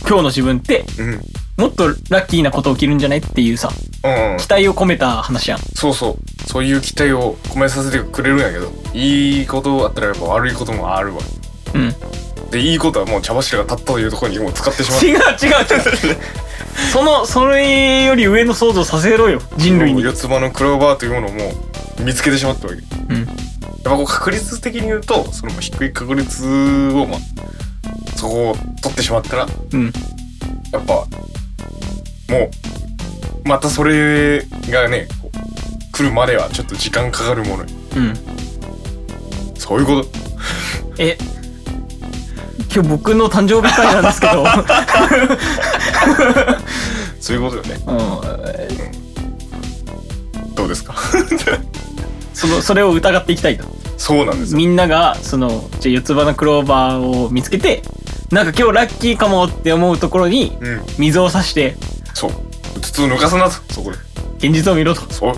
[0.08, 1.22] 今日の自分ってうん。
[1.58, 3.70] もっとラッキーなこと起きるんじゃないっていうさ
[4.04, 5.60] うん、期待を込めた話やん。
[5.60, 6.18] そうそう。
[6.48, 11.22] そういう期待を込めさせてくれるんやけどいいことあったらやっぱ悪いこともあるわ
[11.74, 11.96] うん。
[12.52, 15.02] でいいことはもう茶柱が立ったというところにもう使ってしまう。
[15.02, 15.20] 違う違う
[16.10, 16.18] 違う。
[16.92, 19.42] そのそれより上の想像させろよ。
[19.58, 20.04] 人類に。
[20.04, 21.54] 四つ葉のクローバーというものをも
[22.00, 22.80] う見つけてしまったわけ。
[22.82, 23.28] やっうん
[23.84, 26.46] ぱこう確率的に言うとその低い確率
[26.94, 27.20] をまあ
[28.18, 29.86] そこを取ってしまったらうん。
[30.72, 31.06] やっぱも
[33.44, 37.64] うまたそれがねこう来るまではちょっと時間かかるもの
[37.96, 38.14] うん。
[39.58, 40.10] そういうこと。
[41.00, 41.18] え
[42.74, 44.46] 今日僕の誕生日会なんですけど。
[47.20, 47.76] そういうことよね。
[47.88, 47.98] うん。
[50.56, 50.96] どうですか？
[52.34, 53.66] そのそれを疑っていきたいと。
[53.98, 54.58] そうなんですよ。
[54.58, 57.84] みんながそのじゃあ四つ葉のクローバーを見つけて
[58.32, 60.82] なんか今日ラッキーかもって思うところにうん。
[60.98, 61.76] 水を差して
[62.14, 62.32] そう。
[62.32, 63.98] うつつを抜かすなとそこで。
[64.38, 65.02] 現実を見ろと。
[65.14, 65.34] そう。
[65.34, 65.38] 己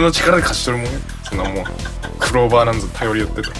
[0.00, 1.64] の力で勝ち取るもんよそんなもん。
[2.20, 3.54] クローバーなんぞ頼り寄ってたそう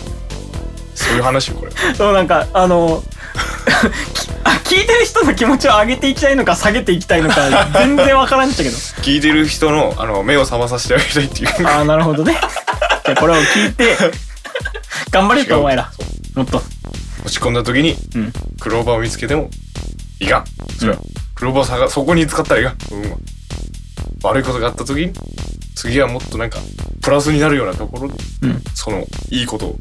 [1.12, 1.72] いう話よこれ。
[1.94, 3.02] そうなんかあの
[4.64, 8.76] 聞いてる人の気持ちを上げていきたいのか下げていきたいのか全然わからんっちゃけど。
[8.76, 11.66] 聞いてる人のあの目を覚まさせてあげたいっていう。
[11.66, 12.38] ああなるほどね。
[13.04, 13.96] じゃあこれを聞いて
[15.10, 15.90] 頑張れとお前ら。
[16.34, 16.62] もっと。
[17.24, 18.32] 落ち込んだ時にうん。
[18.60, 19.50] クローバーを見つけても
[20.20, 20.38] いか。
[20.38, 20.44] ん
[20.78, 20.98] それは、
[21.34, 22.70] クローバーを探そこに使ったらいか。
[22.70, 23.14] んうん。
[24.22, 25.12] 悪いことがあった時に
[25.74, 26.58] 次はもっとなんか
[27.00, 28.62] プラスになるようなところでうん。
[28.74, 29.76] そのいいことを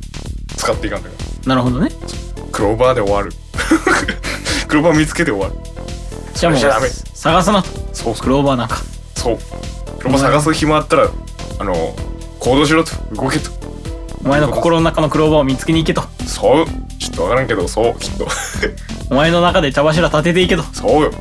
[0.58, 1.90] 使っていかんだかなるほどね。
[1.90, 3.32] らクローバーで終わる。
[4.68, 5.72] クローバー見つけて終わる。
[6.34, 6.62] じゃあもう
[7.14, 7.62] 探すな。
[7.62, 8.16] とそう。
[8.16, 8.82] クローバーなんか
[9.16, 9.38] そう。
[10.00, 11.10] クローバー探す暇あったら
[11.60, 11.96] あの
[12.40, 12.92] 行動しろと。
[13.16, 13.52] 動けと。
[14.24, 16.04] お前の心の中のクローバーを見つけに行けと。
[16.26, 16.66] そう。
[17.00, 18.28] ちょっとわからんけどそうきっと。
[19.10, 20.64] お前の中で茶柱立てていけと。
[20.74, 21.12] そうよ。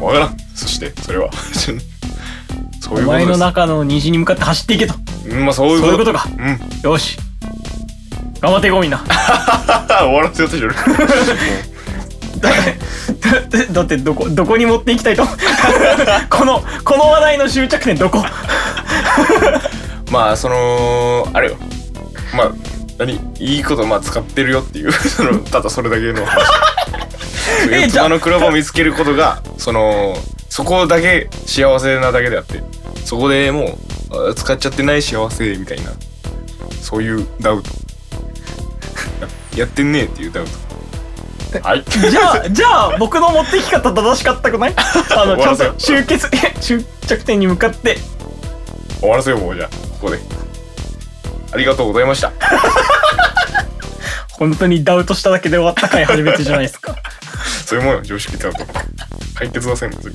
[0.00, 0.36] わからん。
[0.54, 1.30] そしてそれは
[2.84, 3.26] そうおいうことです。
[3.26, 4.94] 前の中の虹に向かって走っていけと。
[5.26, 5.86] うんまあそういうこと。
[5.86, 6.28] そういうことか。
[6.82, 6.90] うん。
[6.90, 7.16] よし。
[8.40, 8.98] 頑張っていこうみんな。
[9.88, 10.74] 終わらせようとしてる。
[12.40, 15.24] だってだってどこどこに持っていきたいと。
[16.28, 18.22] このこの話題の終着点どこ？
[20.10, 21.56] まあそのあれよ。
[22.36, 22.50] まあ
[22.98, 23.18] 何？
[23.38, 24.92] いいことまあ使ってるよっていう。
[24.92, 26.42] そのただそれだけの話。
[27.70, 30.16] えじゃあ四つ葉のクローバーを見つけることがその
[30.50, 32.62] そこだけ幸せなだけであって
[33.04, 33.78] そこでも
[34.10, 35.92] うあ使っちゃってない幸せみたいな。
[36.80, 37.70] そういうダウト。
[39.20, 39.28] や
[39.64, 40.50] やってんねえっていうダウト。
[41.68, 41.84] はい。
[42.10, 44.74] じゃあじゃあ僕の持っていき方正しかったくない？
[44.76, 46.28] あのちゃんと終結
[46.60, 47.98] 終着点に向かって。
[49.00, 49.68] 終わらせようもうじゃあ。
[50.00, 50.18] ここで。
[51.52, 52.32] ありがとうございました。
[54.32, 56.96] 本当にダウトしただけで終わった回初めてじゃないですか。
[57.64, 58.58] そういうもんよ常識ダウト
[59.36, 60.12] 解決はせん別に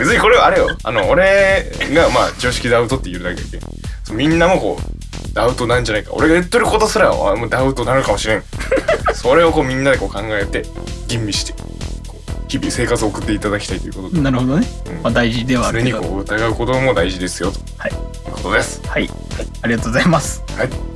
[0.00, 0.68] 別にこれはあれよ。
[0.82, 3.60] あの俺がまあ常識ダウトって言うだけで。
[4.02, 6.12] そうみんなもこうダウトなんじゃないか。
[6.14, 8.42] 俺が言ってることすらあもうダウトなのかもしれん。
[9.14, 10.64] それをこうみんなでこう考えて
[11.06, 11.54] 吟味して
[12.48, 14.20] 日々生活を送っていただきたいということで。
[14.22, 15.02] なるほどね、うん。
[15.02, 16.12] まあ、大事ではあそれにるけど。
[16.12, 17.52] こう疑うことも大事ですよ。
[17.52, 18.80] とはいいうことです。
[18.86, 19.10] はい、
[19.60, 20.42] ありがとうございます。
[20.56, 20.89] はい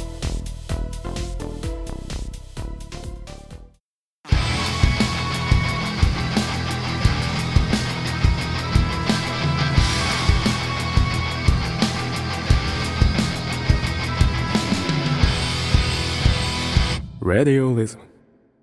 [17.34, 17.98] Radio Lism.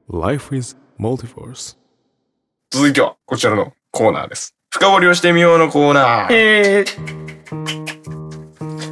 [0.08, 1.78] Life is multiverse.
[2.70, 6.86] 続いてはこちらのコーナーです深掘りをしてみようのコーナーえ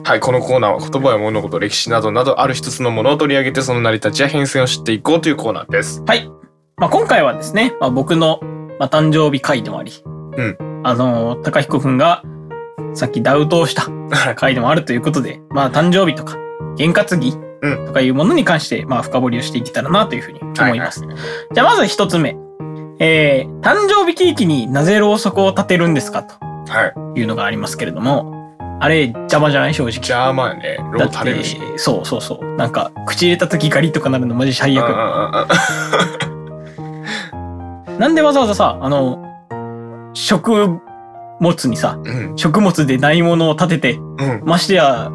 [0.04, 6.04] はい、このコーナーは言葉や物事、歴史などなどある一つのものを取り上げてその成り立ちや変遷を知っていこうというコーナーです。
[6.06, 6.28] はい、
[6.76, 8.42] まあ、今回はですね、まあ、僕の、
[8.80, 12.22] まあ、誕生日会でもあり、んあのー高彦くんが
[12.96, 13.88] さっきダウトをした
[14.36, 16.36] 回でもあるということで、まあ、誕生日とか
[16.76, 17.49] 験担ぎうん
[17.88, 21.04] とかいうものに関して、まあ、深掘りをしていけたらなというふうに思います。
[21.06, 21.13] は
[21.54, 22.36] じゃあまず一つ目。
[23.02, 26.93] えー、誕生日ケーキになぜろうそくを立てるんですかといはい。
[26.95, 27.19] はい。
[27.19, 28.36] いうのがありますけれども、
[28.82, 29.74] あれ邪魔じゃない？
[29.74, 29.91] 正直。
[30.02, 31.60] じゃあまあね、ロー垂れるし。
[31.60, 32.56] て、そうそうそう。
[32.56, 34.89] なんか、口入れた時ガリとかなるのマジ最悪。
[38.00, 39.19] なんでわざわざさ、あの、
[40.13, 40.80] 食
[41.41, 42.38] 物にさ、うん。
[42.38, 44.41] 食物でないものを立てて、うん。
[44.45, 45.10] ましてや、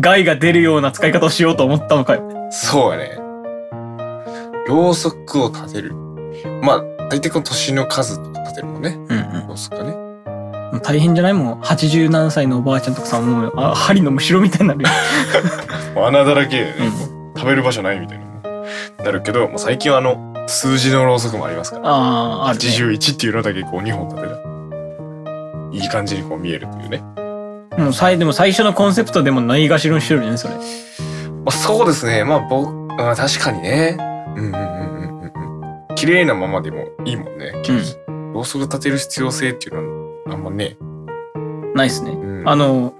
[0.00, 2.48] 害が出るような使い方をしようと思ったのかよ。
[2.50, 3.18] そうやね。
[4.66, 5.94] ろうそくを立てる。
[6.62, 8.90] まあ、大体この年の数とか立てるもんね。
[9.08, 9.92] うんろうそくがね。
[10.72, 10.80] うん。
[10.80, 11.32] 大変じゃない？
[11.32, 11.60] もん。
[11.62, 14.88] 80何歳のおばあちゃんとかさ、もう、あ針のむしろみたいになるよ。
[15.94, 19.04] もう穴だらけでね、うんもう食べる場所ないみたいな。
[19.04, 21.88] なるけど、もう最近はあの、数字のろうそくもありますから。
[21.88, 22.64] ああ、ある、ね。
[22.64, 24.38] 81っていうのだけこう2本立てる。
[25.72, 27.02] いい感じにこう見えるというね。
[27.78, 30.54] もう最、でも最初のコンセプトでもないがしろにしてるよね、それ。
[30.54, 30.60] ま
[31.46, 32.24] あ、そうですね。
[32.24, 33.96] まあ、僕、まあ、確かにね。
[34.36, 34.64] うんうんうんう
[35.04, 35.94] んうんうん。
[35.94, 37.52] 綺麗なままでもいいもんね。
[38.06, 38.32] うん。
[38.32, 40.76] ろうそく立てる必要性っていうのはあんまね。
[41.74, 42.10] ないっすね。
[42.10, 42.92] うん、あの、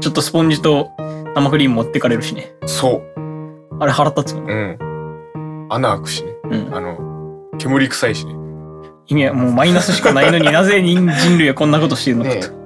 [0.00, 0.90] ちょっとスポンジと
[1.34, 2.54] 生クリーム持ってかれるしね。
[2.66, 3.76] そう。
[3.80, 4.44] あれ腹立つよ。
[4.46, 5.66] うん。
[5.70, 6.32] 穴開くしね。
[6.44, 6.74] うん。
[6.74, 6.98] あの、
[7.58, 8.34] 煙臭いしね。
[9.06, 12.63] 意味はもうマイナスしかないのになぜ人人類はこんなことしてるのかねと。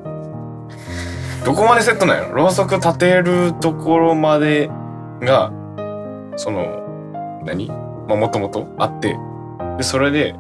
[1.44, 2.44] どこまでセットなんやろ？
[2.44, 4.68] ろうそく立てるところまで
[5.20, 5.50] が、
[6.36, 7.68] その、何？
[7.68, 9.16] まあ、もともとあって、
[9.76, 10.34] で、それで、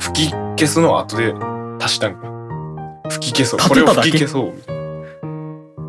[0.00, 1.34] 吹き消すのを後で
[1.80, 2.28] 足したんか。
[3.10, 3.68] 吹き消そう。
[3.68, 4.52] これを吹き消そう。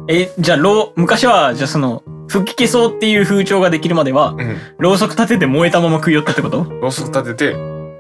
[0.08, 4.58] え、じゃあ、ろう、昔は、じゃあその、吹き消そうっていう風潮ができるまでは、うん。
[4.78, 6.64] ろうそく立てて燃えたまま食い寄ったってこと？
[6.64, 7.56] ろうそく立てて、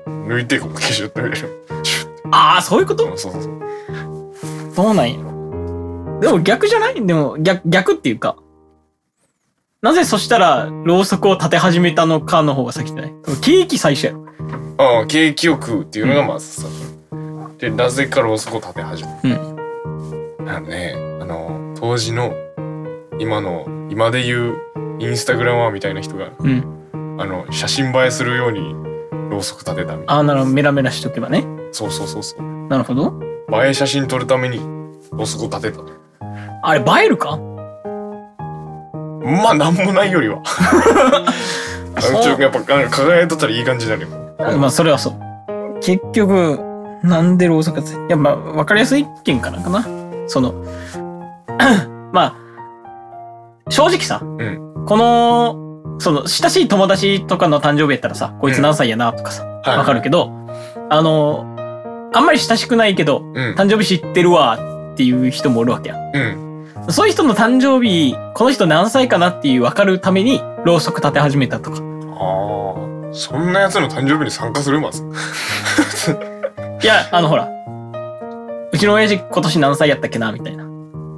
[0.05, 1.47] 抜いてこう消しよったみたいな。
[2.31, 3.05] ああ、そういうこと？
[3.17, 3.61] そうそうそう。
[4.73, 5.32] そうなんや。
[6.23, 7.05] でも逆じゃない？
[7.05, 8.37] でも逆、逆っていうか。
[9.81, 14.25] なぜそしたら、ろうそくを立て始めたのかの方が先じゃないケーキ最初やろ。
[14.77, 16.67] ああ、ケーキを食うっていうのがまずさ。
[17.57, 19.39] で、なぜかろうそくを立て始める。
[20.47, 22.33] あのね、あの、当時の、
[23.19, 24.55] 今の、今で言う、
[24.99, 26.63] インスタグラマーみたいな人が、うん。
[27.19, 28.73] あの、写真映えするように、
[29.29, 30.51] ろうそく立てたみたいああ、なるほど。
[30.51, 31.41] メラメラしとけばね。
[31.41, 31.47] な。
[31.73, 32.67] そうそうそうそう。
[32.69, 33.19] なるほど。
[33.51, 34.59] 映え写真撮るために、
[35.11, 36.02] ろうそくを立てたと。
[36.63, 37.37] あれ、映えるか？
[39.23, 40.37] まあ、なんもないよりは。
[41.95, 44.57] うちょっとやっぱ、輝いとったらいい感じになるよ。
[44.57, 45.13] まあ、それはそう。
[45.81, 46.59] 結局、
[47.03, 49.85] なんでろうそく立ていや、まあ、わかりやすい意見からかな。
[50.27, 50.53] その、
[52.11, 52.35] まあ、
[53.69, 60.31] 正直さ、んこの、その、親しい友達とかの誕生日やったらさ、こいつ何歳やなとかさ、はいわかるけど、
[60.89, 61.45] あの、
[62.13, 63.55] あんまり親しくないけど、うん。
[63.57, 64.57] 誕生日知ってるわ
[64.93, 66.11] っていう人もおるわけやん。
[66.13, 66.52] うん。
[66.89, 71.77] そういう人の誕生日、この人何歳かなっていう分かるために、ろうそく立て始めたとか。
[71.77, 75.03] ああ、そんなやつの誕生日に参加するまず。
[76.83, 77.47] いや、あのほら、
[78.71, 80.63] うちの親父今年何歳やったっけなみたいな。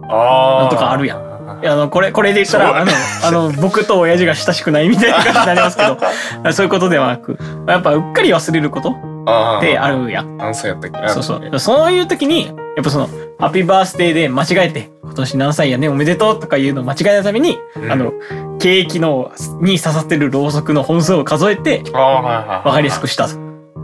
[0.08, 1.26] あなんとかあるやん。
[1.64, 2.92] いや、あの、これ、これで言ったら、あの、
[3.24, 5.98] あの、僕と親父が親しくないみたいな感じになりますけど、
[6.54, 10.38] そういうことではなく、やっぱうっかり忘れることあってあるやん。
[10.38, 11.60] 何歳やったっけなそうそう。
[11.60, 13.08] そういう時に、やっぱその、
[13.40, 18.14] ハッピーバースデーで間違えて、今年何歳やね、おめでとうとかいうのを間違えたために、うんあの、
[18.60, 21.84] ケーキの、に刺さってるろうそくの本数を数えて。
[21.92, 23.38] わかりやすくしたと。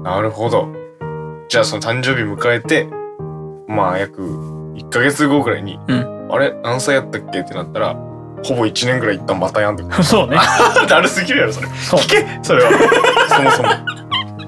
[0.03, 0.67] なるほど。
[1.47, 2.87] じゃあその誕生日迎えて、
[3.67, 5.93] まあ約1ヶ月後ぐらいに、う
[6.29, 7.95] あれ何歳やったっけってなったら、
[8.43, 9.83] ほぼ1年ぐらい一旦またやんで。
[10.03, 10.37] そうね。
[10.87, 11.67] だるすぎるやろ、それ。
[11.67, 11.99] そう。
[11.99, 12.71] 聞けそれは。
[13.27, 13.69] そもそも。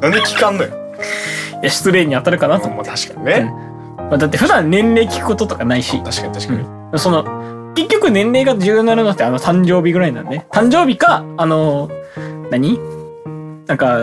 [0.02, 0.83] なんで聞かんのよ。
[1.62, 2.70] いや失礼に当たるかなと。
[2.70, 3.54] まあ確かにね。
[3.98, 7.00] まあ、だって普段年齢聞くこととかないし、確かに確かに。
[7.00, 7.24] その、
[7.76, 10.46] 結局年齢が重要になるのってあの誕生日ぐらいなんで。
[10.52, 11.90] 誕生日か、あの、
[12.52, 12.80] 何？
[13.66, 14.00] なんか、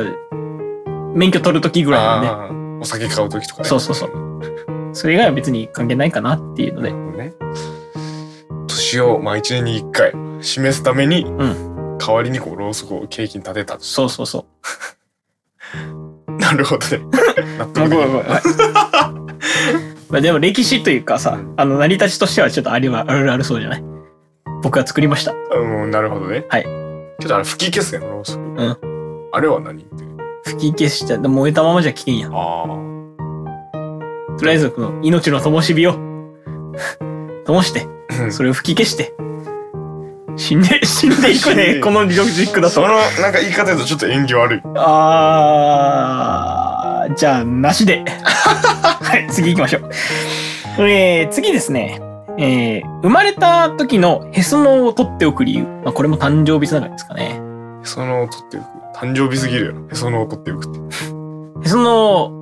[1.14, 2.82] 免許取るときぐらいなんで。
[2.82, 3.68] お酒買う時とかね。
[3.68, 4.10] そうそうそう。
[4.92, 6.92] それ以外は別に関係ないかなっていうので。
[6.92, 7.32] ね。
[8.66, 13.84] 年を、まあ一年に一回示すために、ん代わりにこう、ろうそくをケーキに立てたと。
[13.84, 14.44] そうそうそう。
[16.50, 17.00] なるほどね。
[17.74, 18.64] 納ご得できる
[20.10, 23.84] まあでも歴史というかさ、あの成り立ちとしてはちょっとありはあるあるそうじゃない？
[24.62, 25.32] 僕が作りました。
[25.54, 26.44] うん、なるほどね。
[26.48, 26.64] はい。
[26.64, 28.40] ちょっとあれ吹き消すやん、ろうそく。
[28.40, 28.76] ん
[29.32, 29.82] あれは何？
[29.82, 30.04] って。
[30.44, 32.32] 吹き消しちゃ、燃えたままじゃ危険やん。
[32.34, 32.66] あ
[34.38, 35.94] とりあえずこの命の灯火を
[37.44, 37.86] 灯して、
[38.26, 38.30] あ。
[38.30, 39.14] それを吹き消して、
[40.40, 42.74] 死んで、死んでいくね、 このロジックだと。
[42.74, 44.62] その、なんか言い方だとちょっと縁起悪い。
[44.74, 48.02] あー、じゃあ、なしで。
[48.24, 49.90] はい、次行きましょう。
[50.88, 52.00] えー、次ですね。
[52.38, 55.64] えー、生まれた時のへその緒を取っておく理由。
[55.84, 57.38] まあ、これも誕生日つながりですかね。
[57.82, 58.64] へその緒を取っておく。
[58.96, 59.80] 誕生日すぎるやろ。
[59.92, 60.78] へその緒を取っておくって。
[61.66, 62.32] へその緒、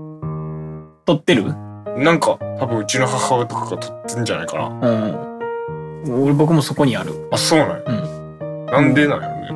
[1.04, 1.52] 取ってる？
[1.96, 4.88] なんか、多分うちの母親とかが取ってんじゃないかな。
[4.88, 5.27] うん。
[6.06, 7.12] 俺、僕もそこにある。
[7.30, 8.72] あ、そうなんや。
[8.72, 9.48] なんでなんやろね。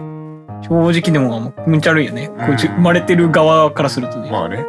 [0.62, 2.28] 正直でも、気持ち悪いよね。
[2.28, 4.31] こうちうん生まれてる側からするとね。
[4.31, 4.64] まあね。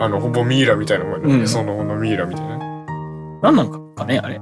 [0.00, 1.34] あの、ほぼミイラみたいなもんやね。
[1.34, 2.58] うんへその緒のミイラみたいな。
[3.42, 4.38] 何なのかね、あれ。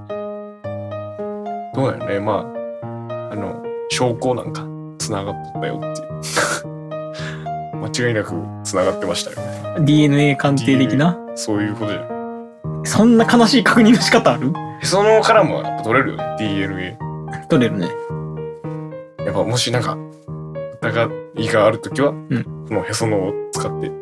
[1.74, 2.20] どうやろね。
[2.20, 2.44] ま
[3.12, 4.66] あ、あの、証拠なんか、
[4.98, 6.76] 繋がっとったよっていう。
[7.76, 8.32] 間違いなく
[8.64, 9.36] 繋がってましたよ
[9.78, 9.84] ね。
[9.84, 11.18] DNA 鑑定的な？
[11.34, 12.08] そういうことじゃない。
[12.84, 14.52] そんな悲しい確認の仕方ある？
[14.80, 16.36] へその緒からもやっぱ取れるよね。
[16.38, 16.98] DNA。
[17.48, 17.88] 取れるね。
[19.24, 19.96] やっぱもしなんか、
[20.80, 23.94] 疑いがあるときは、んこのへその緒を使って、こ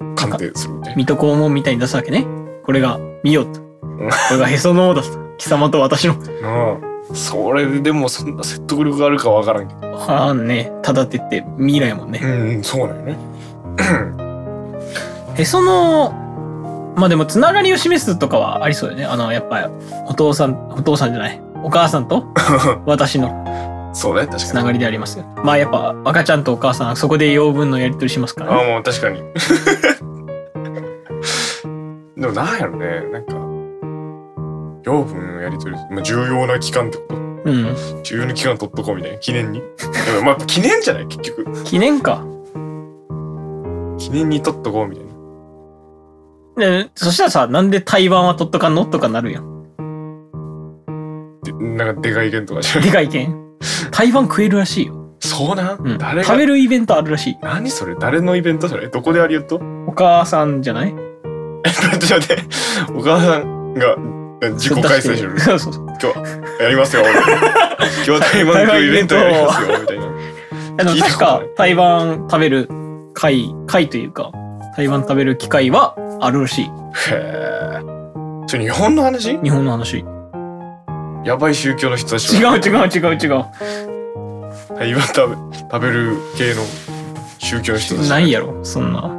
[0.00, 0.96] う鑑定するみたいな。
[0.96, 2.26] 水戸黄門みたいに出すわけね。
[2.64, 3.60] これが、見よと。
[3.60, 3.68] こ
[4.32, 5.08] れがへその緒だと。
[5.38, 6.14] 貴様と私の。
[6.14, 6.22] な
[6.72, 9.92] あそれでもそんな説得力があるかわからんけど。
[9.92, 10.72] はあんね。
[10.82, 12.20] ただってってミイラやもんね。
[12.22, 13.16] うん、うん、そうなんよね。
[15.36, 16.27] へその、
[16.98, 19.04] まあでもつながりを示すとかはありそうよね。
[19.04, 19.70] あの、やっぱ、
[20.06, 21.40] お父さん、お父さんじゃない。
[21.62, 22.24] お母さんと
[22.86, 24.42] 私のそうね、確かに。
[24.44, 25.24] つながりでありますよ。
[25.44, 28.72] まあやっぱ、赤ちゃんとお母さん、そこで養分のやり取りしますからああ、ね。
[28.74, 29.22] もう確かに。
[32.16, 33.34] でもなんやろね、なんか、
[34.84, 37.14] 養分のやり取り、まあ、重要な期間ってこと？
[37.44, 37.76] うん。
[38.02, 39.60] 重要な期間取っとこうみたいな、記念に？
[39.60, 39.66] で
[40.20, 41.06] もまあ、記念じゃない？
[41.06, 41.64] 結局。
[41.64, 42.22] 記念か。
[43.98, 45.07] 記念に取っとこうみたいな。
[46.58, 48.84] でそしたらさ、なんで台湾は取っとかんの？
[48.84, 49.44] とかなるやん。
[51.44, 52.84] でなんかでかい意見とかじゃん。
[52.84, 53.34] でかい意見。
[53.90, 55.14] 台湾食えるらしいよ。
[55.20, 55.98] そうなん、うん。
[55.98, 56.24] 誰が？
[56.24, 57.38] 食べるイベントあるらしい。
[57.42, 57.94] 何それ？
[57.98, 58.88] 誰のイベントそれ？
[58.88, 59.60] どこでありよっと？
[59.86, 60.94] お母さんじゃない？
[61.64, 62.42] え待って待って。
[62.94, 63.96] お母さんが
[64.54, 65.86] 自己開催するそうそうそう。
[65.86, 67.02] 今日はやりますよ。
[67.06, 69.80] 今日は台湾食うイベントやりますよ。
[69.80, 70.06] みたいな
[70.80, 72.68] あの確か台湾食べる
[73.14, 74.30] 会、会というか、
[74.76, 76.64] 台湾食べる機会はあるらしい。
[76.64, 76.68] へ
[77.12, 77.80] え
[78.46, 79.38] それ日本の話？
[79.42, 79.98] 日本の話。
[79.98, 80.04] 違
[81.24, 83.44] やばい宗教の人たちう違はう違う違う。
[84.78, 86.62] 台湾食べ食べる系の
[87.38, 89.10] 宗教の人たちないやろ、そんな。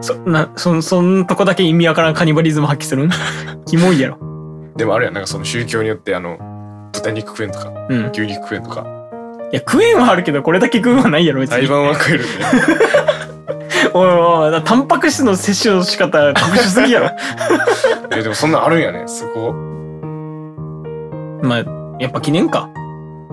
[0.00, 3.06] そなそそんとこだけ意味わからんカニバリズム発揮する？
[3.06, 3.10] ん
[3.66, 4.18] キモいやろ。
[4.76, 6.38] でもあるやんなんかその宗教によってあの
[6.92, 8.10] 豚肉食えんとかうん。
[8.12, 8.86] 牛肉食えんとか
[9.52, 11.66] いや、食えんはあるけど、これだけ食うんはないやろ、別に。
[11.66, 12.26] 台湾は食えるね
[13.94, 17.10] おいおい、だタンパク質の摂取の仕方、特殊すぎやろ。
[18.16, 19.02] えでもそんなんあるんやね。
[19.06, 19.52] すご
[21.46, 21.58] まあ、
[21.98, 22.68] やっぱ記念か。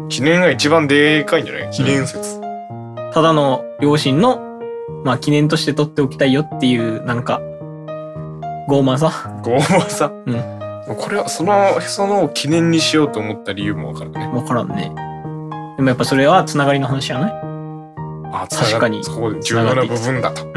[0.09, 1.69] 記念が一番でかいんじゃない？
[1.71, 2.41] 記念説、
[3.13, 4.39] ただの両親の、
[5.03, 7.39] まあ記念として取っておきたいよっていう、なんか、
[8.67, 9.11] 傲慢さ。
[9.43, 10.43] ごまさ、うん。
[10.97, 14.29] これはそのその記念にしようと思った理由もわかるね。
[14.33, 14.91] わからんね。
[15.77, 17.48] でもやっぱそれはつながりの話じゃない？
[18.31, 20.53] あ確かにそこで重要な部分だとう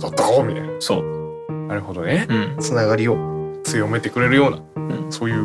[0.00, 1.52] 取っとこうみたいなそう。
[1.68, 2.56] なるほどねうん。
[2.58, 3.16] つながりを
[3.64, 5.42] 強めてくれるような、んそういう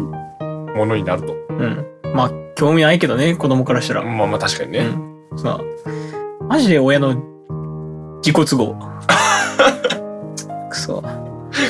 [0.76, 1.86] ものになるとうん。
[2.14, 4.04] まあ、興味ないけどね、子供からしたら。
[4.04, 4.88] まあまあ確かにね、
[5.32, 5.38] うん。
[5.38, 5.60] さ
[6.48, 7.16] マジで親の
[8.24, 8.76] 自己都合。
[10.70, 11.04] くそ。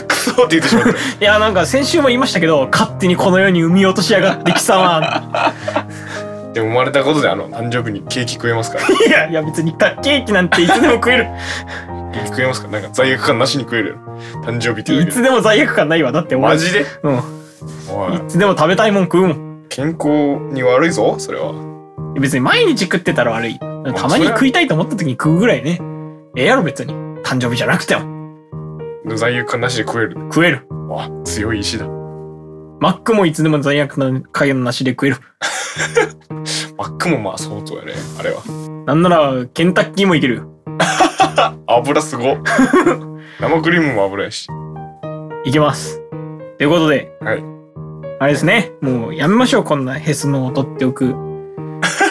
[0.07, 5.23] クソって言ってしまったいや、なんか先週も言いましたけど、勝手にこの世に産み落としやがって貴様。
[6.55, 11.27] でも生まれたことであの誕生日にケーキ食えますから いや、いや別にケーキなんていつでも食える。
[12.13, 12.67] ケーキ食えますか？
[12.67, 13.95] らなんか罪悪感なしに食えるよ
[14.45, 16.11] 誕生日っていつでも罪悪感ないわ。
[16.13, 16.85] だってマジで？
[17.03, 17.19] うん。
[17.93, 19.65] おいいつでも食べたいもん食うもん。
[19.69, 20.09] 健康
[20.53, 21.51] に悪いぞそれは
[22.19, 23.59] 別に毎日食ってたら悪い。
[23.59, 25.79] たまに食いたいと思った時に食うぐらいね。
[26.37, 26.93] ええやろ別に。
[27.23, 28.03] 誕生日じゃなくても。
[29.15, 30.65] 罪悪感なしで食える食える。
[30.87, 31.85] わ強い意志だ
[32.85, 33.95] マックもいつでも罪悪
[34.31, 35.17] 感なしで食える。
[36.77, 38.43] マックもまあ相当やねあれは
[38.85, 40.49] なんなら、ケンタッキーもいけるよ。
[41.65, 42.37] 油すご
[43.41, 44.47] 生クリームも油やし
[45.45, 45.99] いけます。
[46.59, 47.43] ということで、はい
[48.19, 48.71] あれですね。
[48.81, 49.63] もうやめましょう。
[49.63, 51.15] こんなヘスのを取っておく。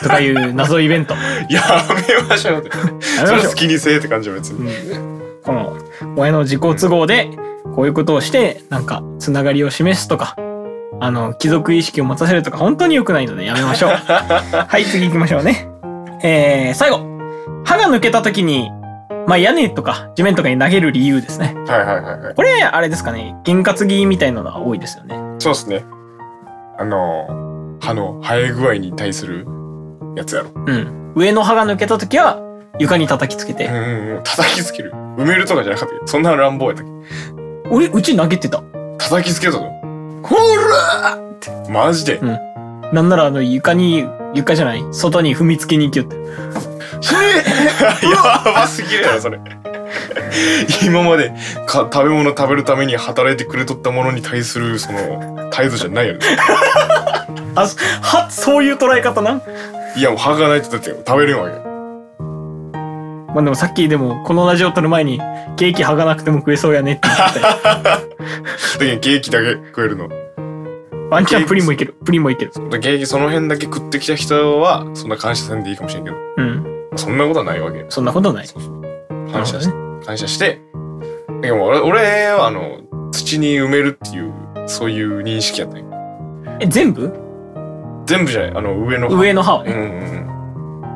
[0.02, 1.14] とかいう謎イベント。
[1.50, 1.84] や や
[2.20, 3.54] めましょうってめましょうそれ好。
[3.54, 5.76] きにせえって感じは別にうんこの
[6.16, 7.30] 親の自己都合で
[7.76, 10.34] こういうことをしてなんかつながりを示すとか
[11.04, 13.90] あの貴族意識を持たせるとか本当に良くないのでやめましょう。
[13.92, 15.68] はい次行きましょうね。
[16.22, 17.00] えー、最後。
[17.66, 18.70] 歯が抜けた時に
[19.26, 21.54] まあ屋根とか地面とかに投げる理由ですね。
[21.66, 22.34] はいはいはいはい。
[22.34, 23.36] これあれですかね。
[23.44, 25.14] 験担ぎみたいなのが多いですよね。
[25.40, 25.84] そうですね。
[26.78, 27.26] あの
[27.82, 29.46] 歯の生え具合に対する
[30.16, 30.48] やつやろ。
[30.54, 31.12] うん。
[31.14, 32.38] 上の歯が抜けた時は
[32.78, 33.66] 床に叩きつけて。
[33.66, 34.22] うんうんうん。
[34.24, 34.92] 叩きつける。
[35.18, 36.90] 埋めるとかじゃなかったそんな乱暴やったっけ？
[37.70, 38.62] 俺うち投げてた。
[38.98, 39.70] 叩きつけたぞ
[40.24, 41.18] ほら
[41.68, 42.18] マジで。
[42.92, 44.82] なんならあの床に床じゃない？
[44.92, 46.16] 外に踏みつけに行きよって。
[46.16, 46.22] や
[48.44, 48.66] ば。
[48.66, 49.38] すぎるやろそれ。
[50.84, 51.32] 今まで
[51.66, 56.20] か食べ物食べるために働いてくれとったものに対するその態度じゃないよね。
[57.54, 57.68] あ
[58.02, 59.42] はそういう捉え方なん？
[59.96, 61.73] いやもう歯がないとだって食べれんわけ
[63.34, 65.18] まあでもさっきでもこのラジオ撮る前に
[65.56, 67.08] ケーキ剥がなくても食えそうやねって
[68.86, 70.08] 言って ケーキだけ食えるの。
[71.10, 71.94] ワンチャンプリンもいける。
[72.04, 72.52] プリンもいける。
[72.70, 76.16] だケーキその辺だけ食ってきた人はそんな感謝せんでいいかもしれんけど。
[76.38, 76.64] うん。
[76.96, 77.78] そんなことはないわけ。
[77.80, 78.46] よそんなことない。
[79.32, 80.60] 感謝しなる感謝して。
[81.42, 82.00] でも俺俺
[82.32, 82.78] はあの
[83.12, 84.32] 土に埋めるっていう
[84.66, 85.84] そういう認識やったんよ
[86.60, 87.12] え、全部？
[88.06, 88.52] 全部じゃない。
[88.54, 89.72] あの上の歯上の歯はね。
[89.72, 89.86] うんうん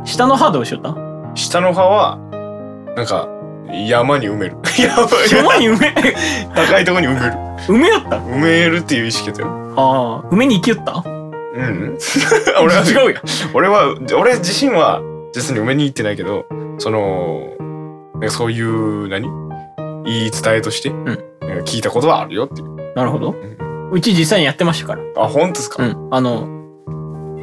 [0.01, 0.07] うん。
[0.07, 0.97] 下の歯どうしよった？
[1.35, 2.19] 下の歯は
[2.99, 3.29] なんか
[3.87, 4.57] 山に埋める。
[4.79, 5.95] 山山に埋め、
[6.55, 7.33] 高いところに埋める。
[7.67, 8.17] 埋めよった？
[8.17, 9.49] 埋めるっていう意識やったよ。
[9.77, 11.03] ああ、埋めに行きよった？
[11.05, 11.11] う
[11.61, 11.99] ん。
[12.63, 13.21] 俺は違うよ。
[13.55, 15.01] 俺は俺自身は
[15.33, 16.47] 実に埋めに行ってないけど
[16.79, 17.53] その
[18.29, 19.29] そういう何？
[20.05, 21.05] 言い伝えとして、ん。
[21.05, 21.23] なんか
[21.65, 23.33] 聞いたことはあるよっていう、なるほど。
[23.33, 23.91] うん。
[23.91, 25.03] うち実際にやってましたから。
[25.23, 26.09] あ本当ですか、うん。
[26.11, 26.49] あの、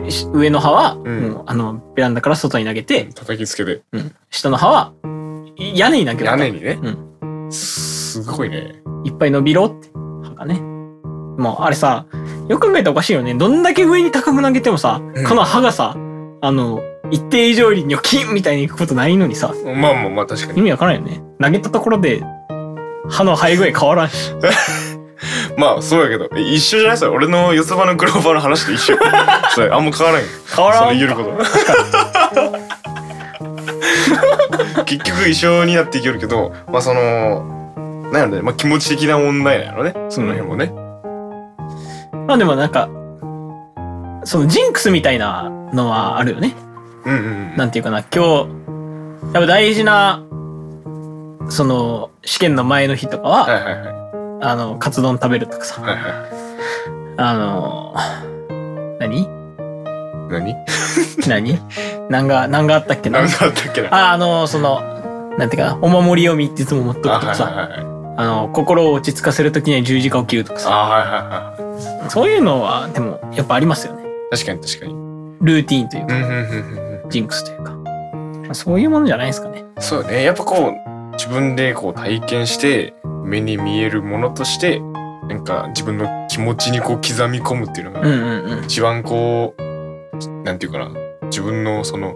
[0.10, 1.42] し上の歯は、うん。
[1.46, 3.82] あの、ベランダから外に投げて、叩きつけて。
[3.94, 4.16] うん。
[4.32, 4.94] 下の歯は、
[5.58, 6.80] 屋根に投げよった屋根にね、
[7.50, 8.82] うすごいね。
[9.04, 10.60] いっぱい伸びろって歯がね。
[11.38, 12.06] もうあれさ、
[12.48, 13.34] よく考えたらおかしいよね。
[13.36, 15.26] どんだけ上に高く投げてもさ、うん。
[15.26, 15.96] この歯がさ、
[16.42, 16.82] あの、
[17.12, 20.60] 一定以上にニョキンみたいにいくことないのにさ、まあまあまあ確かに。
[20.60, 21.22] 意味わからんよね。
[21.42, 22.22] 投げたところで、
[23.10, 24.32] 歯の生え具合変わらんし。
[25.58, 26.28] まあそうやけど。
[26.36, 26.98] え一緒じゃない？
[26.98, 28.98] それ俺の四つ葉のクローバーの話と一緒。
[29.52, 30.28] それあんま変わらんよ。
[30.56, 31.30] 変わらんそれ言えること
[34.86, 37.44] 結局一緒になっていけるけどまあその
[38.12, 40.72] なんやろね、まあ、気持ち的な問題なんやろねその辺もね、
[42.28, 42.90] まあでもなんか、
[44.24, 46.56] そのジンクスみたいなのはあるよね。
[47.06, 47.18] うんう
[47.54, 48.20] んなんていうかな、今日、
[49.34, 50.24] やっぱ大事な、
[51.50, 53.96] その、試験の前の日とかは、はいはいはい。
[54.42, 56.02] あの、カツ丼食べるとかさ、はいはい。
[57.18, 57.96] あの、
[59.00, 59.45] 何？
[60.30, 60.56] 何？
[61.28, 61.60] 何？
[62.10, 63.22] 何が、何があったっけな？
[63.22, 63.94] 何かあったっけな？
[63.94, 64.82] あ、あの、その、
[65.38, 67.80] なんていうかな、お守りを3つも持っとくとかさ、はいはいはい。
[68.18, 72.04] あの、心を落ち着かせるときには十字架を切るとかさ、あはいはいはい。
[72.04, 74.04] はそういうのは、でも、やっぱありますよね。
[74.04, 74.94] い確かに確かに。
[75.42, 76.08] ルーティーンという
[77.04, 77.72] か、ジンクスというか。
[78.46, 79.66] まあそういうものじゃないですかね。
[79.80, 80.24] そうね。
[80.24, 84.80] やっぱこう自分でこう体験して目に見えるものとして
[85.28, 88.64] なんか自分の気持ちにこう刻み込むっていうのがうんうんうん。
[88.64, 89.62] 一番こう
[90.44, 90.90] なんていうかな。
[91.24, 92.16] 自分のその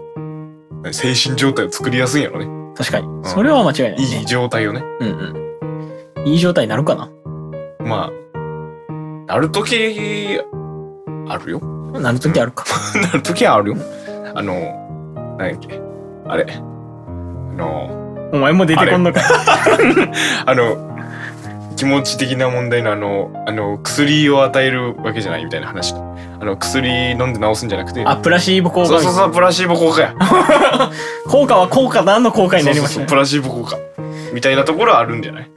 [0.92, 2.74] 精神状態を作りやすいんやろね。
[2.76, 3.06] 確かに。
[3.24, 4.18] それは間違いないね。
[4.20, 4.82] いい状態をね。
[5.00, 5.08] うん
[6.16, 6.28] うん。
[6.28, 7.10] いい状態になるかな。
[7.80, 8.20] まあ
[9.26, 10.40] なる時
[11.28, 11.60] あるよ。
[11.92, 12.64] なるときあるか。
[13.00, 13.76] なる時はあるよ。
[14.34, 15.80] あの何やっけ。
[16.26, 16.46] あれ。
[16.52, 19.20] あのお前も出てこんのか。
[20.46, 20.90] あ の
[21.76, 25.94] 気持ち的な問題のあのあの薬を与えるわけじゃないみたいな話
[26.40, 28.02] あの薬飲んで治すんじゃなくて。
[28.04, 30.14] あ、プラシーボ効果そうそうそうプラシーボ効果や。
[31.28, 33.06] 効果は効果何の効果になりましたね。
[33.06, 33.14] プ。
[33.14, 33.76] ラシーボ効果。
[34.32, 35.50] みたいなところはあるんじゃない？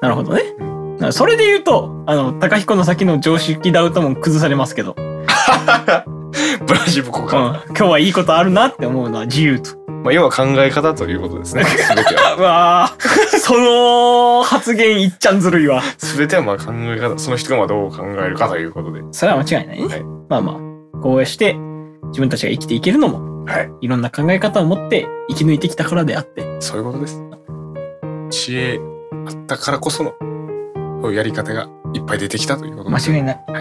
[0.00, 0.42] なるほどね。
[0.42, 4.94] だからそれで言うと、あの、高彦の先の常識ダウトも崩されますけど、
[6.60, 9.80] うん、プラシーボ効果、今日はいいことあるなって思うのは自由と。
[10.02, 11.64] まあ、要は考え方ということですね。
[11.94, 12.34] 全ては。
[12.36, 15.82] うわーその発言いっちゃんずるいわ。
[15.98, 19.02] 全てはまあ考え方その人がまあどう考えるかということで。
[19.12, 19.86] それは間違いないね。
[19.86, 20.04] はい。
[20.28, 21.54] まあまあ、こうして
[22.08, 23.70] 自分たちが生きていけるのも、はい。
[23.82, 27.22] いろんな考え方を持って生き抜いてきたからであって、そういうことです。
[28.30, 28.80] 知恵
[29.26, 30.14] あったからこその
[31.02, 33.44] そういうやり方がいっぱい出てきたということです間違いない。
[33.48, 33.52] い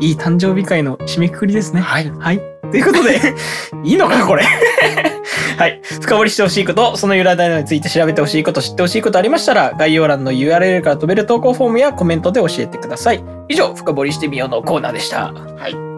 [0.00, 1.80] い誕生日会の締めくくりですね。
[1.80, 2.40] はいはい。
[2.70, 3.20] ということで、
[3.84, 4.44] いいのかこれ。
[5.56, 5.80] はい。
[5.82, 13.24] 深掘りしてほしいこと、その由来などについて調べてほしいこと、知ってほしいことありましたら、概要欄の URL から飛べる投稿フォームやコメントで教えてください。
[13.48, 15.32] 以上、深掘りしてみようのコーナーでした。
[15.32, 15.88] はい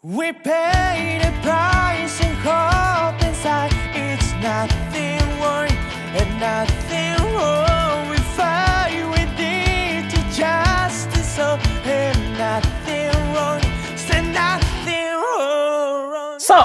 [0.00, 2.77] We pay the price and hope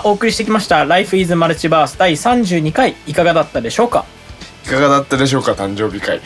[0.04, 0.84] お送りしてきました。
[0.86, 4.06] Life is Multiverse 第32回、いかがだったでしょうか？
[4.66, 6.22] いかがだったでしょうか誕生日会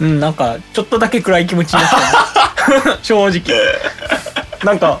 [0.00, 2.98] うん、なんか、ちょっとだけ暗い気持ちになった。
[3.02, 3.42] 正直。
[4.64, 5.00] なんか、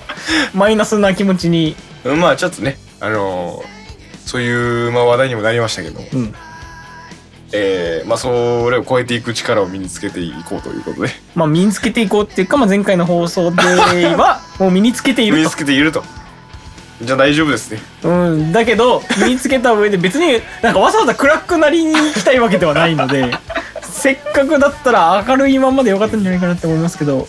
[0.54, 3.76] マイナスな気持ちに、まあちょっとねあのー
[4.26, 6.34] そういう、まあ、話題にもなりましたけども、うん。
[7.52, 13.62] えーまあそれを超えていく力を身につけていこうということでまあ、身につけていこうっていうか、まあ、前回の放送で
[14.16, 16.04] は、 もう身につけてい身にるとつけていると
[17.02, 17.80] じゃあ大丈夫ですね。
[18.04, 23.30] うん、だけど、身につけた上で別になんかわざわざ暗くなりに行きたいわけではないので、
[23.82, 27.28] せっかくだったら明るいまんまでよかったんじゃないかなって思いますけど、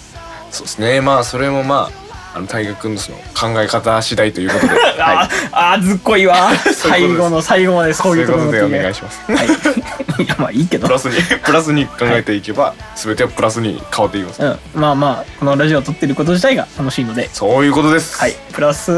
[0.52, 1.02] そうですね。
[1.02, 2.07] まあそれもまあ
[2.38, 6.52] あの大河君のその考え方次第ということで、 あはい、ーあー、ずっこいわ。
[6.72, 9.48] 最後の最後までそそうういところいううことでおの願いしますはい。
[10.24, 10.88] いや、まあいいけど。
[10.88, 10.94] プ。
[10.94, 18.20] ラスに プラスに考えていけば、全てはプラスに変わっていきます、うん、まあまあ、このラジオを撮ってること自体が楽しいので、そういうことです。
[18.20, 18.98] はい、プラス、いい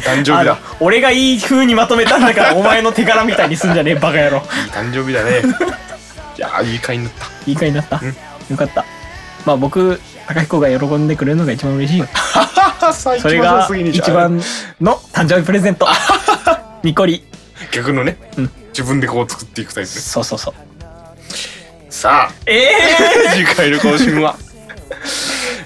[0.00, 0.58] 誕生日だ。
[0.80, 4.36] 俺がいい風にまとめたんだから、お前の手柄みたいにすんじゃねえ、バカ野郎。
[4.36, 5.42] いい誕生日だね。
[6.36, 7.26] いやーいい回になった。
[7.46, 7.96] いい回になった。
[7.96, 8.06] ん。
[8.06, 8.84] よかった。
[9.46, 12.08] まあ僕、高彦が喜んでくれるのが一番嬉しいよ。
[12.92, 14.36] 最それが一番
[14.80, 15.86] の誕生日プレゼント。
[16.82, 17.24] ニコリ。
[17.72, 20.54] 逆のね、うん自分でこう作っていくタイプそうそうそう。
[21.88, 24.36] さあええ 次回の更新は、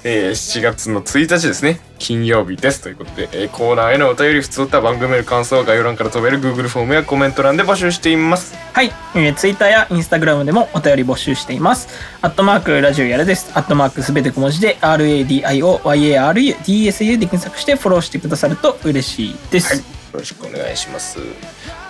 [0.03, 11.89] えー、7月の1日ですね金曜日ですということで、えーコーナーへのお便り普通った番組への感想は概要欄から飛べる Google フォームやコメント欄で募集していますはい、えー、Twitter や Instagram でもお便り募集しています。
[12.23, 13.51] アットマークラジオやるです。
[13.55, 19.75] アットマークすべて小文字で RADIOYARU DSU で検索してフォローしてくださると嬉しいです。
[19.75, 21.21] はいよろしくお願いします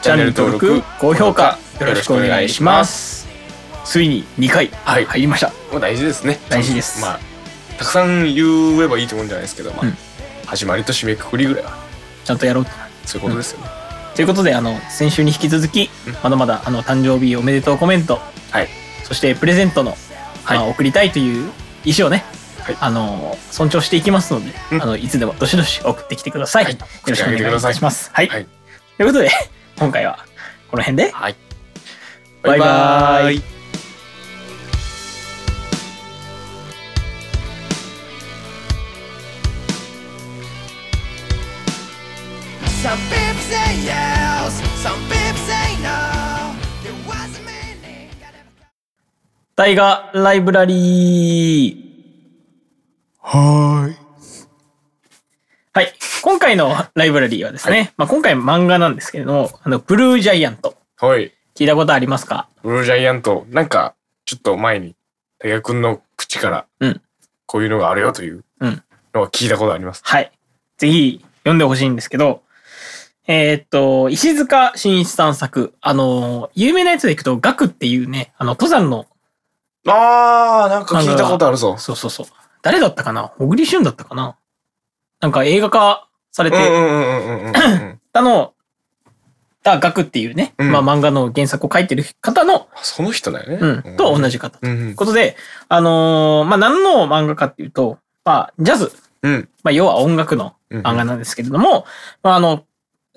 [0.03, 3.29] チャンネル登録、高評価よろしくお願いします。
[3.85, 5.53] ついに2回はい入りました。
[5.71, 7.30] もう大事ですね大事ですまあ
[7.81, 9.97] たくさん言えばいいと思うんじゃないですけど、まあうん
[10.47, 11.79] 始まりと締めくくりぐらいは
[12.25, 12.73] ちゃんとやろうと。
[13.07, 13.69] そういうことですよね、
[14.17, 15.89] ということで、あの、先週に引き続き、
[16.25, 18.21] まだまだ、あの、誕生日おめでとうコメント、
[18.51, 18.69] はい。
[19.05, 19.97] そしてプレゼントの、
[20.45, 21.53] はいまあ、送りたいという
[21.85, 22.25] 意思をね、
[22.63, 26.65] はいあの、尊重していきますので、うんあの、いつでもどしどし送ってきてください。
[26.65, 28.11] はいよろしくお願いいたします。
[28.13, 28.29] はい。
[28.29, 28.47] はい。
[28.97, 29.31] ということで、
[29.79, 30.19] 今回は
[30.69, 31.37] この辺で、はい。
[32.43, 33.60] バイバーイ。
[42.83, 46.55] Some people say yes, some people say no.
[46.83, 48.09] There was a meaning.
[48.23, 48.67] I never
[49.55, 51.77] 大河ライブラリー。
[53.21, 53.97] はーい。
[55.75, 55.93] はい。
[56.23, 60.75] 今回のライブラリーはですね、まあ今回漫画なんですけれども、あの、ブルージャイアント。
[60.99, 61.35] はい。
[61.55, 62.49] 聞いたことありますか？
[62.63, 64.97] ブルージャイアント、なんか、ちょっと前に、
[65.39, 67.03] 大学君の口から、うん
[67.45, 70.01] こういうのがあるよといううんのは聞いたことあります。
[70.03, 70.33] はい。
[70.79, 72.43] ぜひ読んでほしいんですけど、
[73.27, 79.07] えーっと、石塚真一さん作、あの、有名なやつでいくと、ガクっていうね、あの、登山の、
[79.87, 81.77] あー、なんか聞いたことあるぞ。
[81.79, 82.27] そうそうそう。
[82.63, 83.33] 誰だったかな？
[83.39, 84.37] 小栗旬だったかな？
[85.21, 88.01] なんか映画化されてうんうんうんうんうんうん。
[88.13, 88.53] た の、
[89.63, 93.83] がガクっていうね、うんまあ漫画の原作を書いてる方の、あその人だよね。
[93.85, 95.37] うん、と同じ方とうんいううんことで、
[95.69, 98.93] あのーまあ何の漫画かっていうと、まあジャズ、
[99.23, 99.49] うん。
[99.63, 101.85] まあ要は音楽のうん漫画なんですけれども、
[102.23, 102.65] まああの、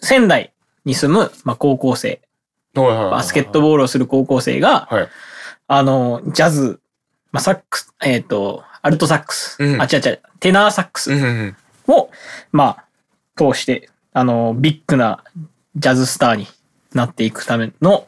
[0.04, 0.54] 仙台
[0.86, 2.22] に住む、まあ、高校生、
[2.76, 5.08] はいはいはいバスケットボールをする高校生が、はい。
[5.68, 6.80] あの、ジャズ、
[7.32, 9.82] まあ、サックス、えっ、と、アルトサックス、うん。
[9.82, 11.94] あ、違う違う、テナーサックスうんうんうん。
[11.94, 12.10] を、
[12.52, 12.86] まあ、
[13.36, 15.24] 通して、あの、ビッグな
[15.76, 16.48] ジャズスターに
[16.94, 18.08] なっていくための、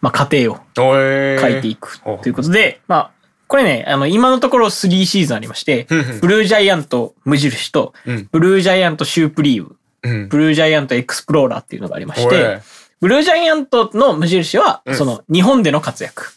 [0.00, 0.58] まあ、過程を。
[0.76, 3.10] 書いていくということで、まあ、
[3.48, 5.86] これね、あの、今のところ3シーズンありまして、
[6.20, 8.28] ブルージャイアント無印と、うん。
[8.30, 10.28] ブルージャイアントシュープリーム、うん。
[10.28, 12.60] ブルージャイアントエクスプローラーっていうのがありましおてえ、
[13.00, 16.32] ブルージャイアントの無印はう、んその日本での活躍。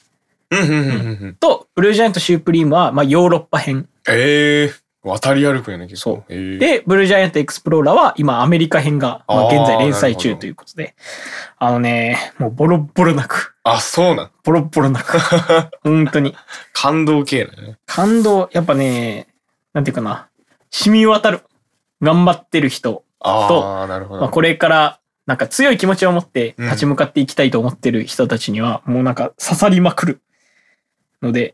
[1.39, 3.88] と、ブルージャイアントシュープリームは、まあ、ヨーロッパ編。
[4.07, 4.91] ええ。
[5.03, 6.12] 渡り歩くよね、結構。
[6.12, 10.93] そうえー、で、ブルージャイアントエクスプローラーは、今、アメリカ編が、まあ、現在連載中ということで。
[11.57, 13.55] あのね、もうボロッボロ泣く。
[13.64, 14.32] あ、そうなん。
[14.43, 15.18] ボロッボロ泣く。
[15.84, 16.36] 本当に。
[16.74, 17.78] 感動系だね。
[17.88, 19.28] 感動、やっぱね、
[19.74, 20.28] なんていうかな、
[20.70, 21.41] 染み渡る。
[22.03, 23.03] 頑張ってる人。
[23.22, 24.22] ああ、なるほど。
[24.22, 30.22] まあ、これから、なんか強い気持ちを持ってうん立ち向かっていきたいと思ってる人たちには、もうなんか刺さりまくる。
[31.22, 31.53] ので、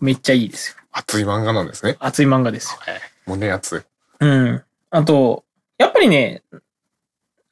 [0.00, 0.76] めっちゃいいですよ。
[0.90, 1.96] 熱い漫画なんですね。
[2.00, 2.80] 熱い漫画ですよ。
[3.26, 3.80] 胸熱い。
[4.20, 4.62] うん。
[4.90, 5.44] あと、
[5.78, 6.42] やっぱりね、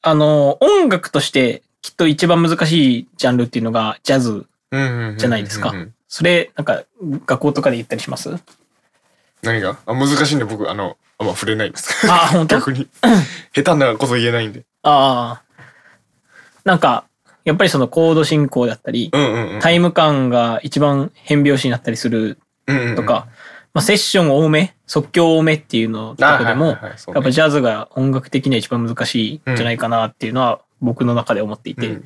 [0.02, 4.46] あの、音楽としてきっと一番難しいジャンルっていうのがジャズ。
[4.72, 5.72] じゃないですか
[6.08, 6.82] それ、なんか、
[7.26, 8.30] 学校とかで言ったりします？
[9.42, 9.76] 何が？
[9.86, 12.10] あ難しいんで僕、あの、あんま触れないんです。
[12.10, 12.56] あ、本当？
[12.58, 12.88] 逆に。
[13.54, 14.64] 下手なこと言えないんで。
[14.82, 15.62] ああ。
[16.64, 17.04] なんか、
[17.44, 19.60] やっぱりそのコード進行だったり、うんうんうん。
[19.60, 22.38] タイム感が一番変拍子になったりする
[22.68, 23.26] うんうんうんとか、
[23.74, 32.04] まあ、セッション多め、即興多めっていうのとあかでも、はいはいはいそうねやっぱジャズが音楽的には一番難しいんじゃないかなっていうのは僕の中で思っていて、うん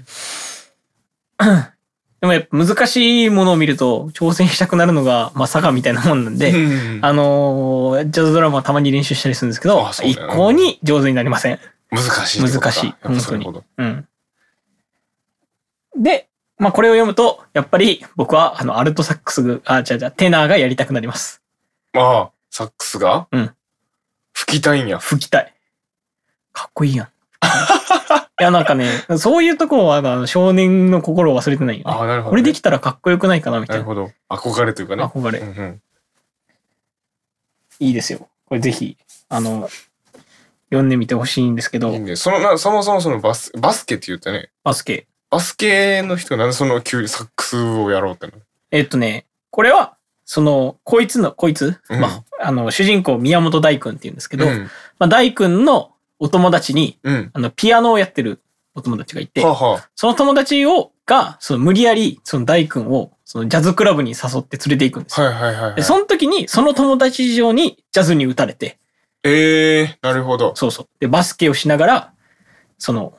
[2.26, 11.60] でもやっぱ難しいものを見ると挑戦したくなるのが、まあ、佐賀みたいなもんなんで、うんあのージャズドラマはたまに練習したりするんですけどあ、そう一向に上手になりません。
[11.90, 12.42] 難しい。
[12.42, 14.08] 難しい本当にそうん。
[15.96, 21.42] で、まあこれを読むと、やっぱり僕はあのアルトサックスが、あ、違う違う、テナーがやりたくなります。
[21.94, 23.28] ああ、サックスが？
[23.30, 23.54] うん。
[24.32, 24.98] 吹きたいんや。
[24.98, 25.54] 吹きたい。
[26.52, 27.08] かっこいいやん。
[28.38, 31.92] いや、なんかね、そういうとこはあの少年の心を忘れてないよね。
[31.92, 32.30] ああ、なるほど、ね。
[32.30, 33.78] これできたらかっこよくないかなみたな。
[33.78, 34.10] ないるほど。
[34.28, 35.04] 憧れというかね。
[35.04, 35.82] 憧れうんうん
[37.78, 38.28] いいですよ。
[38.46, 38.96] これぜひ、
[39.28, 39.68] あの、
[40.70, 42.16] 読んでみてほしいんですけどいい、ね。
[42.16, 44.50] そのな、そもそもそのバス、バスケって言ったね。
[44.64, 45.06] バスケ。
[45.30, 54.70] バスケの人がなんでその急にサックスをやろうってなるえっとね、これは、その、こいつの、こいつ、うんまあ、あの、主人公宮本大君って言うんですけど、うん。
[54.98, 57.30] まあ、大君のお友達に、うん。
[57.32, 58.42] あの、ピアノをやってる
[58.74, 59.90] お友達がいては、あ、はあ。
[59.94, 65.26] その友達を、が、その無理やり、その大君を、そのジャズクラブに誘って連れて行くんですよ。
[65.26, 65.74] はいはいはい、はい。
[65.76, 68.78] で、その時に、その友達以上にジャズに打たれて、
[69.22, 70.54] ええー、なるほど。
[70.54, 70.88] そうそう。
[71.00, 72.12] で、バスケをしながら、
[72.78, 73.16] その、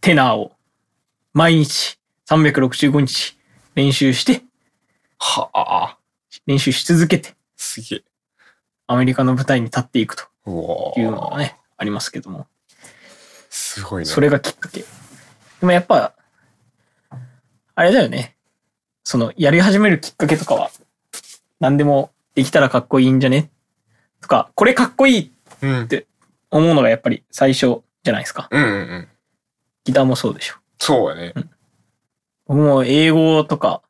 [0.00, 0.52] テナーを、
[1.32, 3.38] 毎日、365日、
[3.74, 4.42] 練習して、
[5.18, 5.98] はあ、
[6.46, 8.02] 練習し続けて、すげえ。
[8.86, 12.46] アメリカの舞台に立っていくとうわいうのがね、ありますけども。
[13.48, 14.04] すごいね。
[14.04, 14.80] それがきっかけ。
[14.80, 14.86] で
[15.62, 16.12] もやっぱ、
[17.74, 18.36] あれだよね。
[19.04, 20.70] その、やり始めるきっかけとかは、
[21.60, 23.50] 何でもできたらかっこいいんじゃね？
[24.20, 25.88] とか、これかっこいいうん。
[26.50, 28.48] 思うのがやっぱり最初じゃないですか。
[28.50, 29.08] うんうんうん。
[29.84, 30.56] ギターもそうでしょ。
[30.78, 31.34] そうやね。
[32.46, 33.82] 僕も英語とか、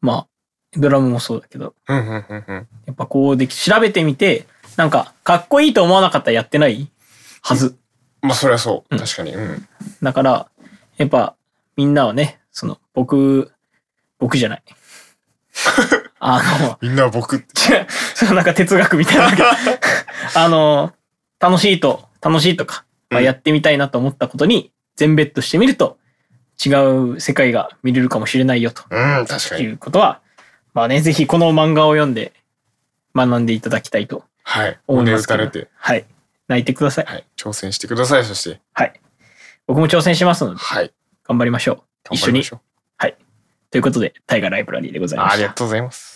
[0.00, 0.26] まあ、
[0.74, 2.68] ドラムもそうだけど、うんうんうんうん。
[2.86, 4.46] やっぱこうでき、調べてみて、
[4.78, 6.88] なんか、かっこいいと思わなかったらやってない？
[7.42, 7.76] はず。
[8.22, 8.96] まあそりゃそう。
[8.96, 9.34] 確かに。
[9.34, 9.68] うん。
[10.00, 10.48] だから、
[10.98, 11.34] やっぱ、
[11.76, 13.50] みんなはね、その、僕、
[14.20, 14.62] 僕じゃない。
[16.20, 17.86] あの、みんな僕って。
[18.14, 19.26] そうなんか哲学みたいな
[20.36, 20.92] あの、
[21.40, 25.98] 楽しいと、楽しいとか、まあ、うんやってみたいなと思ったことに、全ベットしてみると、
[26.64, 26.70] 違
[27.14, 29.68] う世界が見れるかもしれないよとうん、確かいに。
[29.72, 30.20] うことは、
[30.72, 32.32] まあね、ぜひこの漫画を読んで
[33.14, 34.80] 学んでいただきたいとはい。
[34.86, 35.44] 思い胸ますけど。
[35.44, 36.06] 打たれて、はい。
[36.48, 37.04] 泣いてください。
[37.04, 37.26] はい。
[37.36, 38.24] 挑戦してください。
[38.24, 38.98] そして、はい。
[39.66, 40.90] 僕も挑戦しますので、はい。
[41.24, 42.14] 頑張りましょう。
[42.14, 42.42] 一緒に。
[42.96, 43.16] はい。
[43.70, 45.34] ということで、タイガーライブラリーでございました。
[45.34, 46.07] ありがとうございます。